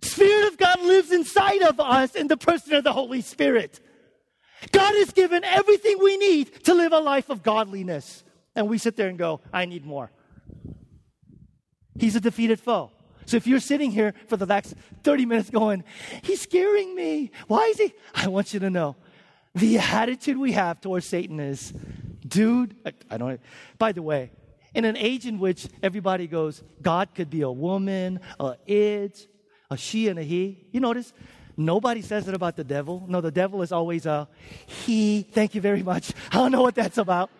[0.00, 3.80] Spirit of God lives inside of us in the person of the Holy Spirit.
[4.72, 8.24] God has given everything we need to live a life of godliness.
[8.54, 10.10] And we sit there and go, I need more.
[11.98, 12.90] He's a defeated foe.
[13.26, 15.84] So if you're sitting here for the next 30 minutes going,
[16.22, 17.30] he's scaring me.
[17.46, 17.92] Why is he?
[18.14, 18.96] I want you to know
[19.54, 21.72] the attitude we have towards Satan is
[22.26, 23.40] dude, I, I don't,
[23.78, 24.30] by the way,
[24.74, 29.26] in an age in which everybody goes, God could be a woman, a it,
[29.70, 30.66] a she, and a he.
[30.70, 31.12] You notice?
[31.60, 33.04] Nobody says it about the devil.
[33.08, 34.28] No, the devil is always a
[34.64, 35.22] he.
[35.22, 36.12] Thank you very much.
[36.30, 37.30] I don't know what that's about.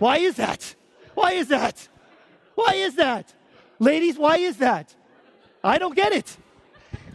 [0.00, 0.74] Why is that?
[1.14, 1.88] Why is that?
[2.56, 3.32] Why is that?
[3.78, 4.92] Ladies, why is that?
[5.62, 6.36] I don't get it.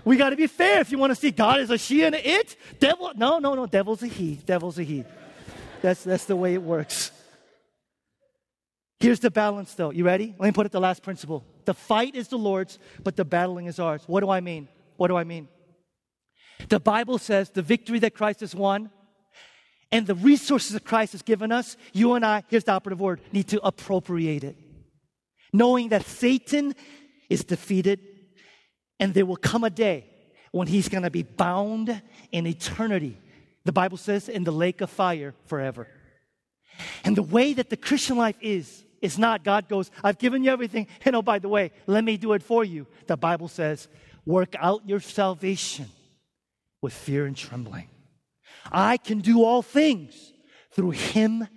[0.05, 0.79] We got to be fair.
[0.79, 3.53] If you want to see God as a she and a it, devil, no, no,
[3.53, 4.35] no, devil's a he.
[4.35, 5.03] Devil's a he.
[5.81, 7.11] That's, that's the way it works.
[9.01, 9.89] Here's the balance, though.
[9.89, 10.33] You ready?
[10.39, 11.43] Let me put it the last principle.
[11.65, 14.03] The fight is the Lord's, but the battling is ours.
[14.07, 14.69] What do I mean?
[14.95, 15.49] What do I mean?
[16.69, 18.89] The Bible says the victory that Christ has won
[19.91, 23.21] and the resources that Christ has given us, you and I, here's the operative word,
[23.31, 24.57] need to appropriate it.
[25.53, 26.75] Knowing that Satan
[27.29, 27.99] is defeated
[28.99, 30.05] and there will come a day
[30.51, 32.01] when he's going to be bound
[32.31, 33.17] in eternity.
[33.65, 35.87] The Bible says in the lake of fire forever.
[37.03, 40.51] And the way that the Christian life is, is not God goes, I've given you
[40.51, 42.87] everything, and oh, by the way, let me do it for you.
[43.07, 43.87] The Bible says,
[44.25, 45.89] work out your salvation
[46.86, 47.89] with fear and trembling.
[48.71, 50.33] I can do all things
[50.71, 51.47] through him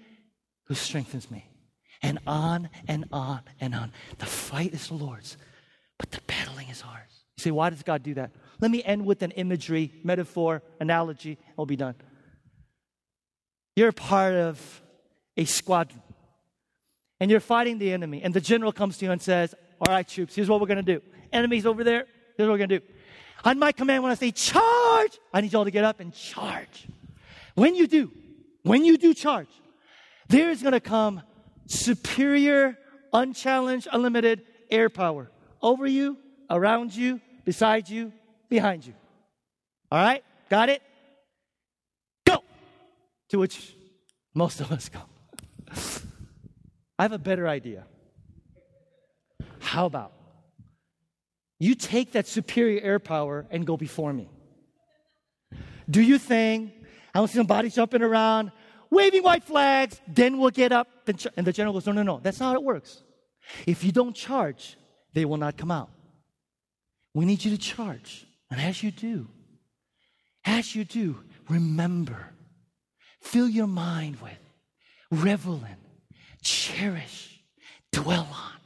[0.64, 1.45] who strengthens me.
[2.01, 3.93] And on and on and on.
[4.18, 5.37] The fight is the Lord's,
[5.99, 7.24] but the battling is ours.
[7.37, 8.31] You say, why does God do that?
[8.59, 11.97] Let me end with an imagery, metaphor, analogy, we'll be done.
[13.76, 14.83] You're part of
[15.37, 16.03] a squadron.
[17.20, 18.22] And you're fighting the enemy.
[18.22, 20.85] And the general comes to you and says, All right, troops, here's what we're going
[20.85, 21.03] to do.
[21.33, 22.07] Enemies over there,
[22.37, 22.87] here's what we're going to do.
[23.45, 26.12] On my command, when I say charge, I need you all to get up and
[26.12, 26.86] charge.
[27.55, 28.12] When you do,
[28.62, 29.49] when you do charge,
[30.28, 31.22] there's going to come
[31.66, 32.76] superior,
[33.12, 35.30] unchallenged, unlimited air power
[35.62, 36.18] over you,
[36.51, 38.12] around you, beside you,
[38.49, 38.95] behind you.
[39.91, 40.22] All right?
[40.51, 40.82] Got it?
[42.26, 42.43] Go!
[43.30, 43.74] To which
[44.34, 45.01] most of us go.
[46.99, 47.84] I have a better idea.
[49.61, 50.18] How about
[51.59, 54.29] you take that superior air power and go before me?
[55.91, 56.73] Do you think
[57.15, 58.53] I to see somebody jumping around,
[58.91, 60.89] waving white flags, then we'll get up?
[61.37, 63.03] And the general goes, No, no, no, that's not how it works.
[63.67, 64.77] If you don't charge,
[65.15, 65.91] they will not come out.
[67.15, 68.27] We need you to charge.
[68.51, 69.29] And as you do,
[70.45, 72.31] as you do, remember,
[73.21, 74.39] fill your mind with
[75.11, 75.77] revel in,
[76.43, 77.43] cherish,
[77.93, 78.58] dwell on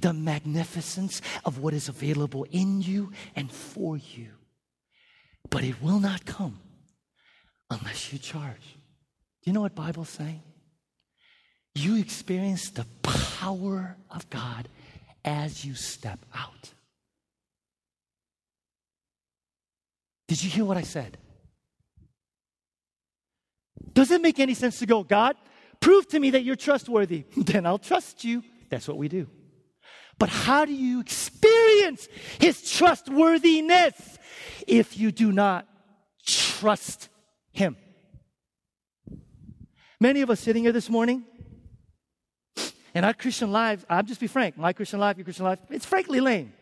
[0.00, 4.28] the magnificence of what is available in you and for you.
[5.50, 6.58] But it will not come
[7.70, 8.76] unless you charge.
[9.42, 10.42] Do you know what Bible's saying?
[11.74, 14.68] You experience the power of God
[15.24, 16.72] as you step out.
[20.28, 21.18] Did you hear what I said?
[23.92, 25.36] Does it make any sense to go, God,
[25.84, 27.24] Prove to me that you're trustworthy.
[27.36, 28.42] then I'll trust you.
[28.70, 29.26] That's what we do.
[30.18, 32.08] But how do you experience
[32.40, 34.18] his trustworthiness
[34.66, 35.66] if you do not
[36.24, 37.08] trust
[37.52, 37.76] him?
[40.00, 41.24] Many of us sitting here this morning,
[42.94, 45.86] and our Christian lives, I'll just be frank, my Christian life, your Christian life, it's
[45.86, 46.52] frankly lame.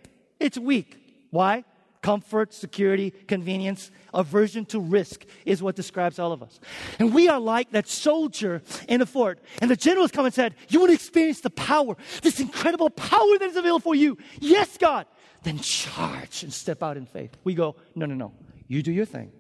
[0.41, 1.29] It's weak.
[1.31, 1.65] Why?
[2.03, 6.59] Comfort, security, convenience, aversion to risk is what describes all of us.
[6.99, 9.39] And we are like that soldier in the fort.
[9.61, 13.39] And the generals come and said, You want to experience the power, this incredible power
[13.39, 14.19] that is available for you.
[14.41, 15.07] Yes, God.
[15.45, 17.37] Then charge and step out in faith.
[17.45, 18.33] We go, No, no, no.
[18.67, 19.31] You do your thing.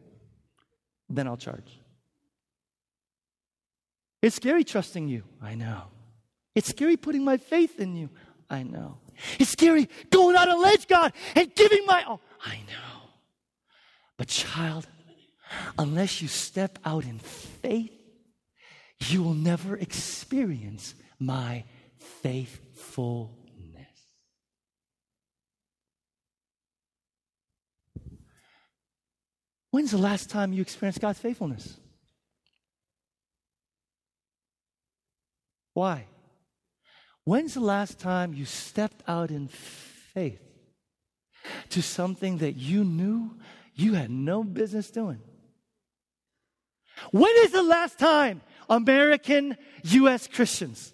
[1.08, 1.80] Then I'll charge.
[4.22, 5.24] It's scary trusting you.
[5.42, 5.82] I know.
[6.54, 8.10] It's scary putting my faith in you.
[8.48, 8.98] I know.
[9.38, 12.20] It's scary going on a ledge, God, and giving my all.
[12.44, 13.10] I know.
[14.16, 14.86] But, child,
[15.78, 17.92] unless you step out in faith,
[19.08, 21.64] you will never experience my
[21.98, 23.38] faithfulness.
[29.70, 31.78] When's the last time you experienced God's faithfulness?
[35.72, 36.06] Why?
[37.24, 40.40] When's the last time you stepped out in faith
[41.70, 43.36] to something that you knew
[43.74, 45.20] you had no business doing?
[47.10, 50.26] When is the last time American U.S.
[50.26, 50.92] Christians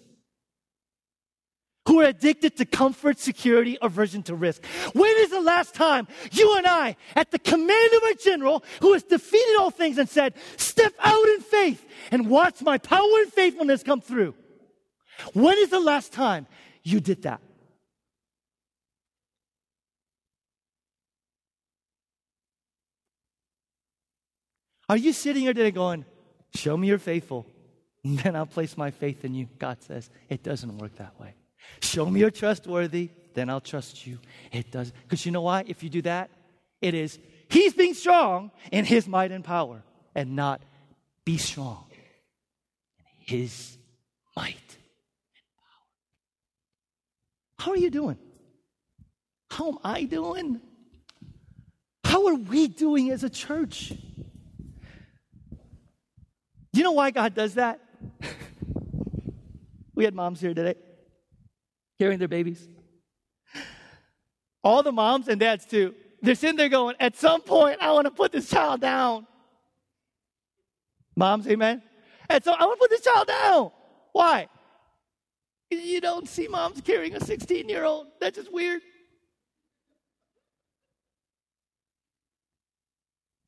[1.89, 4.63] who are addicted to comfort, security, aversion to risk.
[4.93, 8.93] When is the last time you and I, at the command of a general who
[8.93, 13.33] has defeated all things and said, step out in faith and watch my power and
[13.33, 14.35] faithfulness come through?
[15.33, 16.47] When is the last time
[16.83, 17.41] you did that?
[24.89, 26.05] Are you sitting here today going,
[26.55, 27.45] Show me you're faithful,
[28.03, 29.47] then I'll place my faith in you?
[29.59, 31.35] God says, It doesn't work that way.
[31.81, 34.17] Show me you're trustworthy, then I'll trust you.
[34.51, 34.91] It does.
[35.03, 35.63] Because you know why?
[35.67, 36.31] If you do that,
[36.81, 39.83] it is He's being strong in His might and power,
[40.15, 40.61] and not
[41.23, 41.85] be strong
[42.97, 43.77] in His
[44.35, 44.78] might.
[47.59, 48.17] How are you doing?
[49.51, 50.61] How am I doing?
[52.05, 53.89] How are we doing as a church?
[56.71, 57.81] Do you know why God does that?
[59.95, 60.75] we had moms here today
[61.99, 62.65] carrying their babies.
[64.63, 68.05] All the moms and dads, too, they're sitting there going, At some point, I want
[68.05, 69.27] to put this child down.
[71.15, 71.81] Moms, amen?
[72.29, 73.71] And so I want to put this child down.
[74.13, 74.47] Why?
[75.71, 78.07] You don't see moms carrying a 16 year old.
[78.19, 78.81] That's just weird.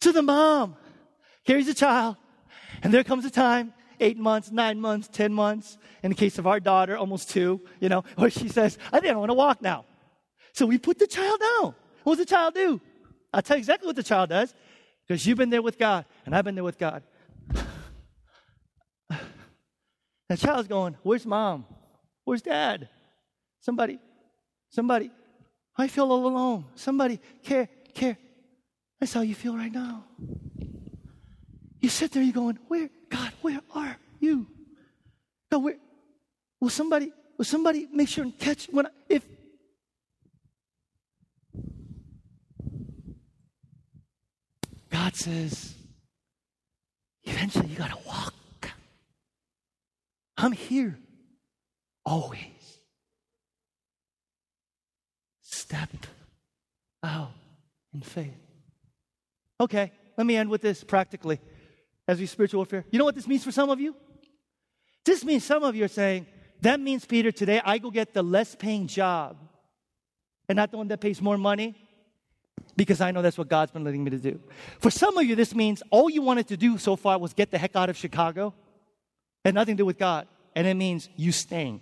[0.01, 0.75] To the mom,
[1.45, 2.17] carries a child,
[2.81, 5.77] and there comes a time eight months, nine months, 10 months.
[6.03, 9.13] In the case of our daughter, almost two, you know, where she says, I think
[9.13, 9.85] I want to walk now.
[10.53, 11.75] So we put the child down.
[12.03, 12.81] What does the child do?
[13.31, 14.53] I'll tell you exactly what the child does
[15.07, 17.03] because you've been there with God and I've been there with God.
[20.29, 21.65] the child's going, Where's mom?
[22.23, 22.89] Where's dad?
[23.59, 23.99] Somebody,
[24.69, 25.11] somebody.
[25.77, 26.65] I feel all alone.
[26.75, 28.17] Somebody care, care.
[28.99, 30.03] That's how you feel right now.
[31.79, 34.47] You sit there, you're going, Where, God, where are you?
[35.51, 35.77] God, where?
[36.59, 39.25] Will somebody, will somebody make sure and catch when I, if
[44.91, 45.73] God says,
[47.23, 48.33] eventually you gotta walk.
[50.37, 50.97] I'm here.
[52.05, 52.79] Always.
[55.41, 55.89] Step
[57.03, 57.31] out
[57.93, 58.37] in faith.
[59.59, 61.39] Okay, let me end with this practically
[62.07, 62.85] as we spiritual warfare.
[62.91, 63.95] You know what this means for some of you?
[65.05, 66.27] This means some of you are saying,
[66.61, 69.37] that means, Peter, today I go get the less paying job
[70.47, 71.75] and not the one that pays more money
[72.75, 74.39] because I know that's what God's been leading me to do.
[74.79, 77.51] For some of you, this means all you wanted to do so far was get
[77.51, 78.53] the heck out of Chicago
[79.43, 80.27] and nothing to do with God.
[80.55, 81.81] And it means you staying.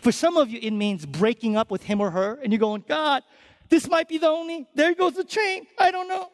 [0.00, 2.84] For some of you, it means breaking up with him or her, and you're going,
[2.88, 3.22] God,
[3.68, 5.66] this might be the only, there goes the chain.
[5.78, 6.28] I don't know.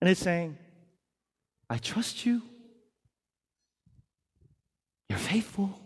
[0.00, 0.56] And it's saying,
[1.68, 2.42] I trust you.
[5.08, 5.78] You're faithful.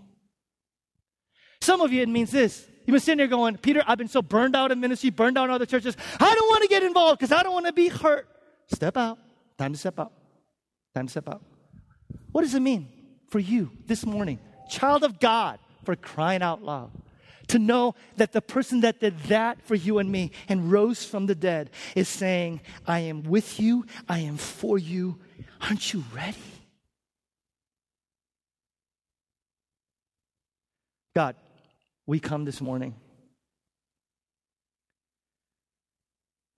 [1.61, 2.67] Some of you, it means this.
[2.87, 5.45] You've been sitting there going, Peter, I've been so burned out in ministry, burned out
[5.45, 5.97] in other churches.
[6.19, 8.27] I don't want to get involved because I don't want to be hurt.
[8.73, 9.19] Step out.
[9.59, 10.13] Time to step out.
[10.95, 11.43] Time to step out.
[12.33, 12.89] What does it mean
[13.29, 14.39] for you this morning?
[14.71, 16.91] Child of God, for crying out loud.
[17.49, 21.27] To know that the person that did that for you and me and rose from
[21.27, 25.19] the dead is saying, I am with you, I am for you.
[25.61, 26.39] Aren't you ready?
[31.15, 31.35] God,
[32.07, 32.95] we come this morning.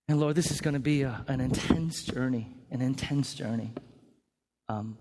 [0.07, 3.73] And Lord, this is going to be a, an intense journey, an intense journey.
[4.69, 4.97] Um,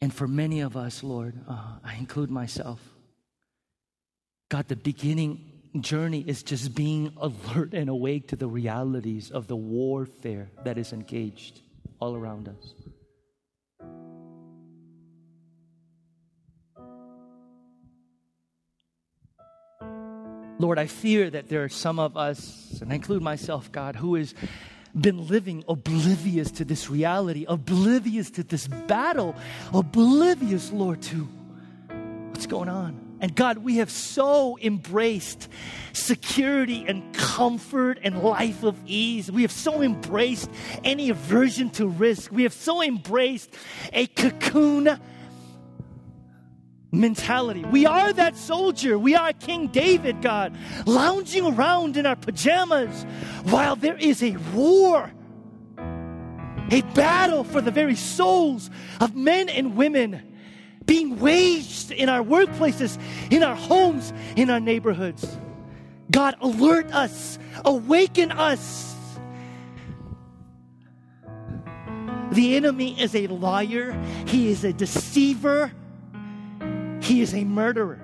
[0.00, 2.80] And for many of us, Lord, uh, I include myself,
[4.48, 9.56] God, the beginning journey is just being alert and awake to the realities of the
[9.56, 11.60] warfare that is engaged
[12.00, 12.74] all around us.
[20.58, 24.14] Lord, I fear that there are some of us, and I include myself, God, who
[24.14, 24.34] has
[25.00, 29.34] been living oblivious to this reality, oblivious to this battle,
[29.72, 31.28] oblivious, Lord, to
[32.30, 33.06] what's going on.
[33.18, 35.48] And God, we have so embraced
[35.94, 39.32] security and comfort and life of ease.
[39.32, 40.50] We have so embraced
[40.84, 42.30] any aversion to risk.
[42.30, 43.54] We have so embraced
[43.92, 45.00] a cocoon
[47.00, 47.64] mentality.
[47.64, 48.98] We are that soldier.
[48.98, 53.04] We are King David, God, lounging around in our pajamas
[53.44, 55.12] while there is a war,
[56.70, 58.70] a battle for the very souls
[59.00, 60.34] of men and women
[60.86, 62.98] being waged in our workplaces,
[63.30, 65.38] in our homes, in our neighborhoods.
[66.10, 68.94] God, alert us, awaken us.
[72.30, 75.72] The enemy is a liar, he is a deceiver,
[77.06, 78.00] he is a murderer.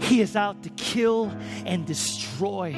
[0.00, 1.32] He is out to kill
[1.64, 2.74] and destroy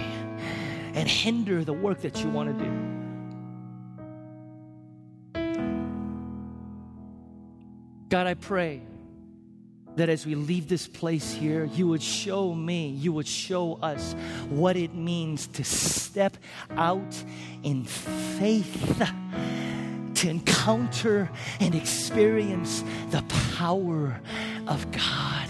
[0.95, 2.71] and hinder the work that you want to do.
[8.11, 8.83] God, I pray
[9.97, 14.15] that as we leave this place here, you would show me, you would show us
[14.51, 16.37] what it means to step
[16.77, 17.25] out
[17.63, 19.03] in faith,
[20.17, 21.31] to encounter
[21.61, 23.23] and experience the
[23.55, 24.21] power
[24.69, 25.49] of God.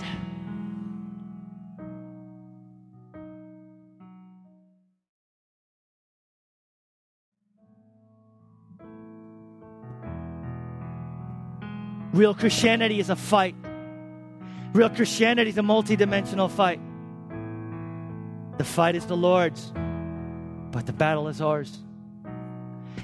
[12.13, 13.55] Real Christianity is a fight.
[14.73, 16.81] Real Christianity is a multidimensional fight.
[18.59, 19.73] The fight is the Lord's,
[20.73, 21.79] but the battle is ours.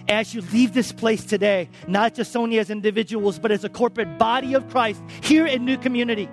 [0.08, 4.18] As you leave this place today, not just only as individuals, but as a corporate
[4.18, 6.28] body of Christ here in New Community,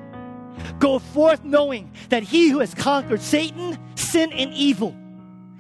[0.80, 4.96] go forth knowing that He who has conquered Satan, sin, and evil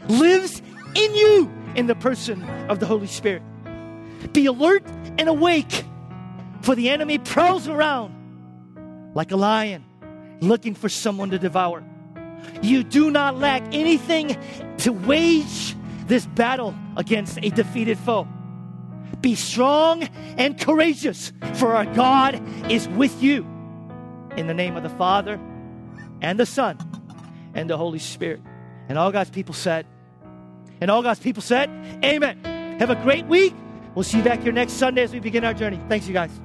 [0.07, 0.61] lives
[0.95, 3.41] in you in the person of the Holy Spirit.
[4.33, 4.83] Be alert
[5.17, 5.83] and awake
[6.61, 8.13] for the enemy prowls around
[9.15, 9.83] like a lion
[10.39, 11.83] looking for someone to devour.
[12.61, 14.37] You do not lack anything
[14.79, 15.75] to wage
[16.13, 18.27] this battle against a defeated foe.
[19.21, 20.03] Be strong
[20.37, 22.39] and courageous, for our God
[22.71, 23.47] is with you.
[24.37, 25.39] In the name of the Father
[26.21, 26.77] and the Son
[27.55, 28.41] and the Holy Spirit.
[28.89, 29.87] And all God's people said,
[30.79, 31.71] and all God's people said,
[32.05, 32.77] Amen.
[32.79, 33.55] Have a great week.
[33.95, 35.79] We'll see you back here next Sunday as we begin our journey.
[35.89, 36.42] Thanks, you guys.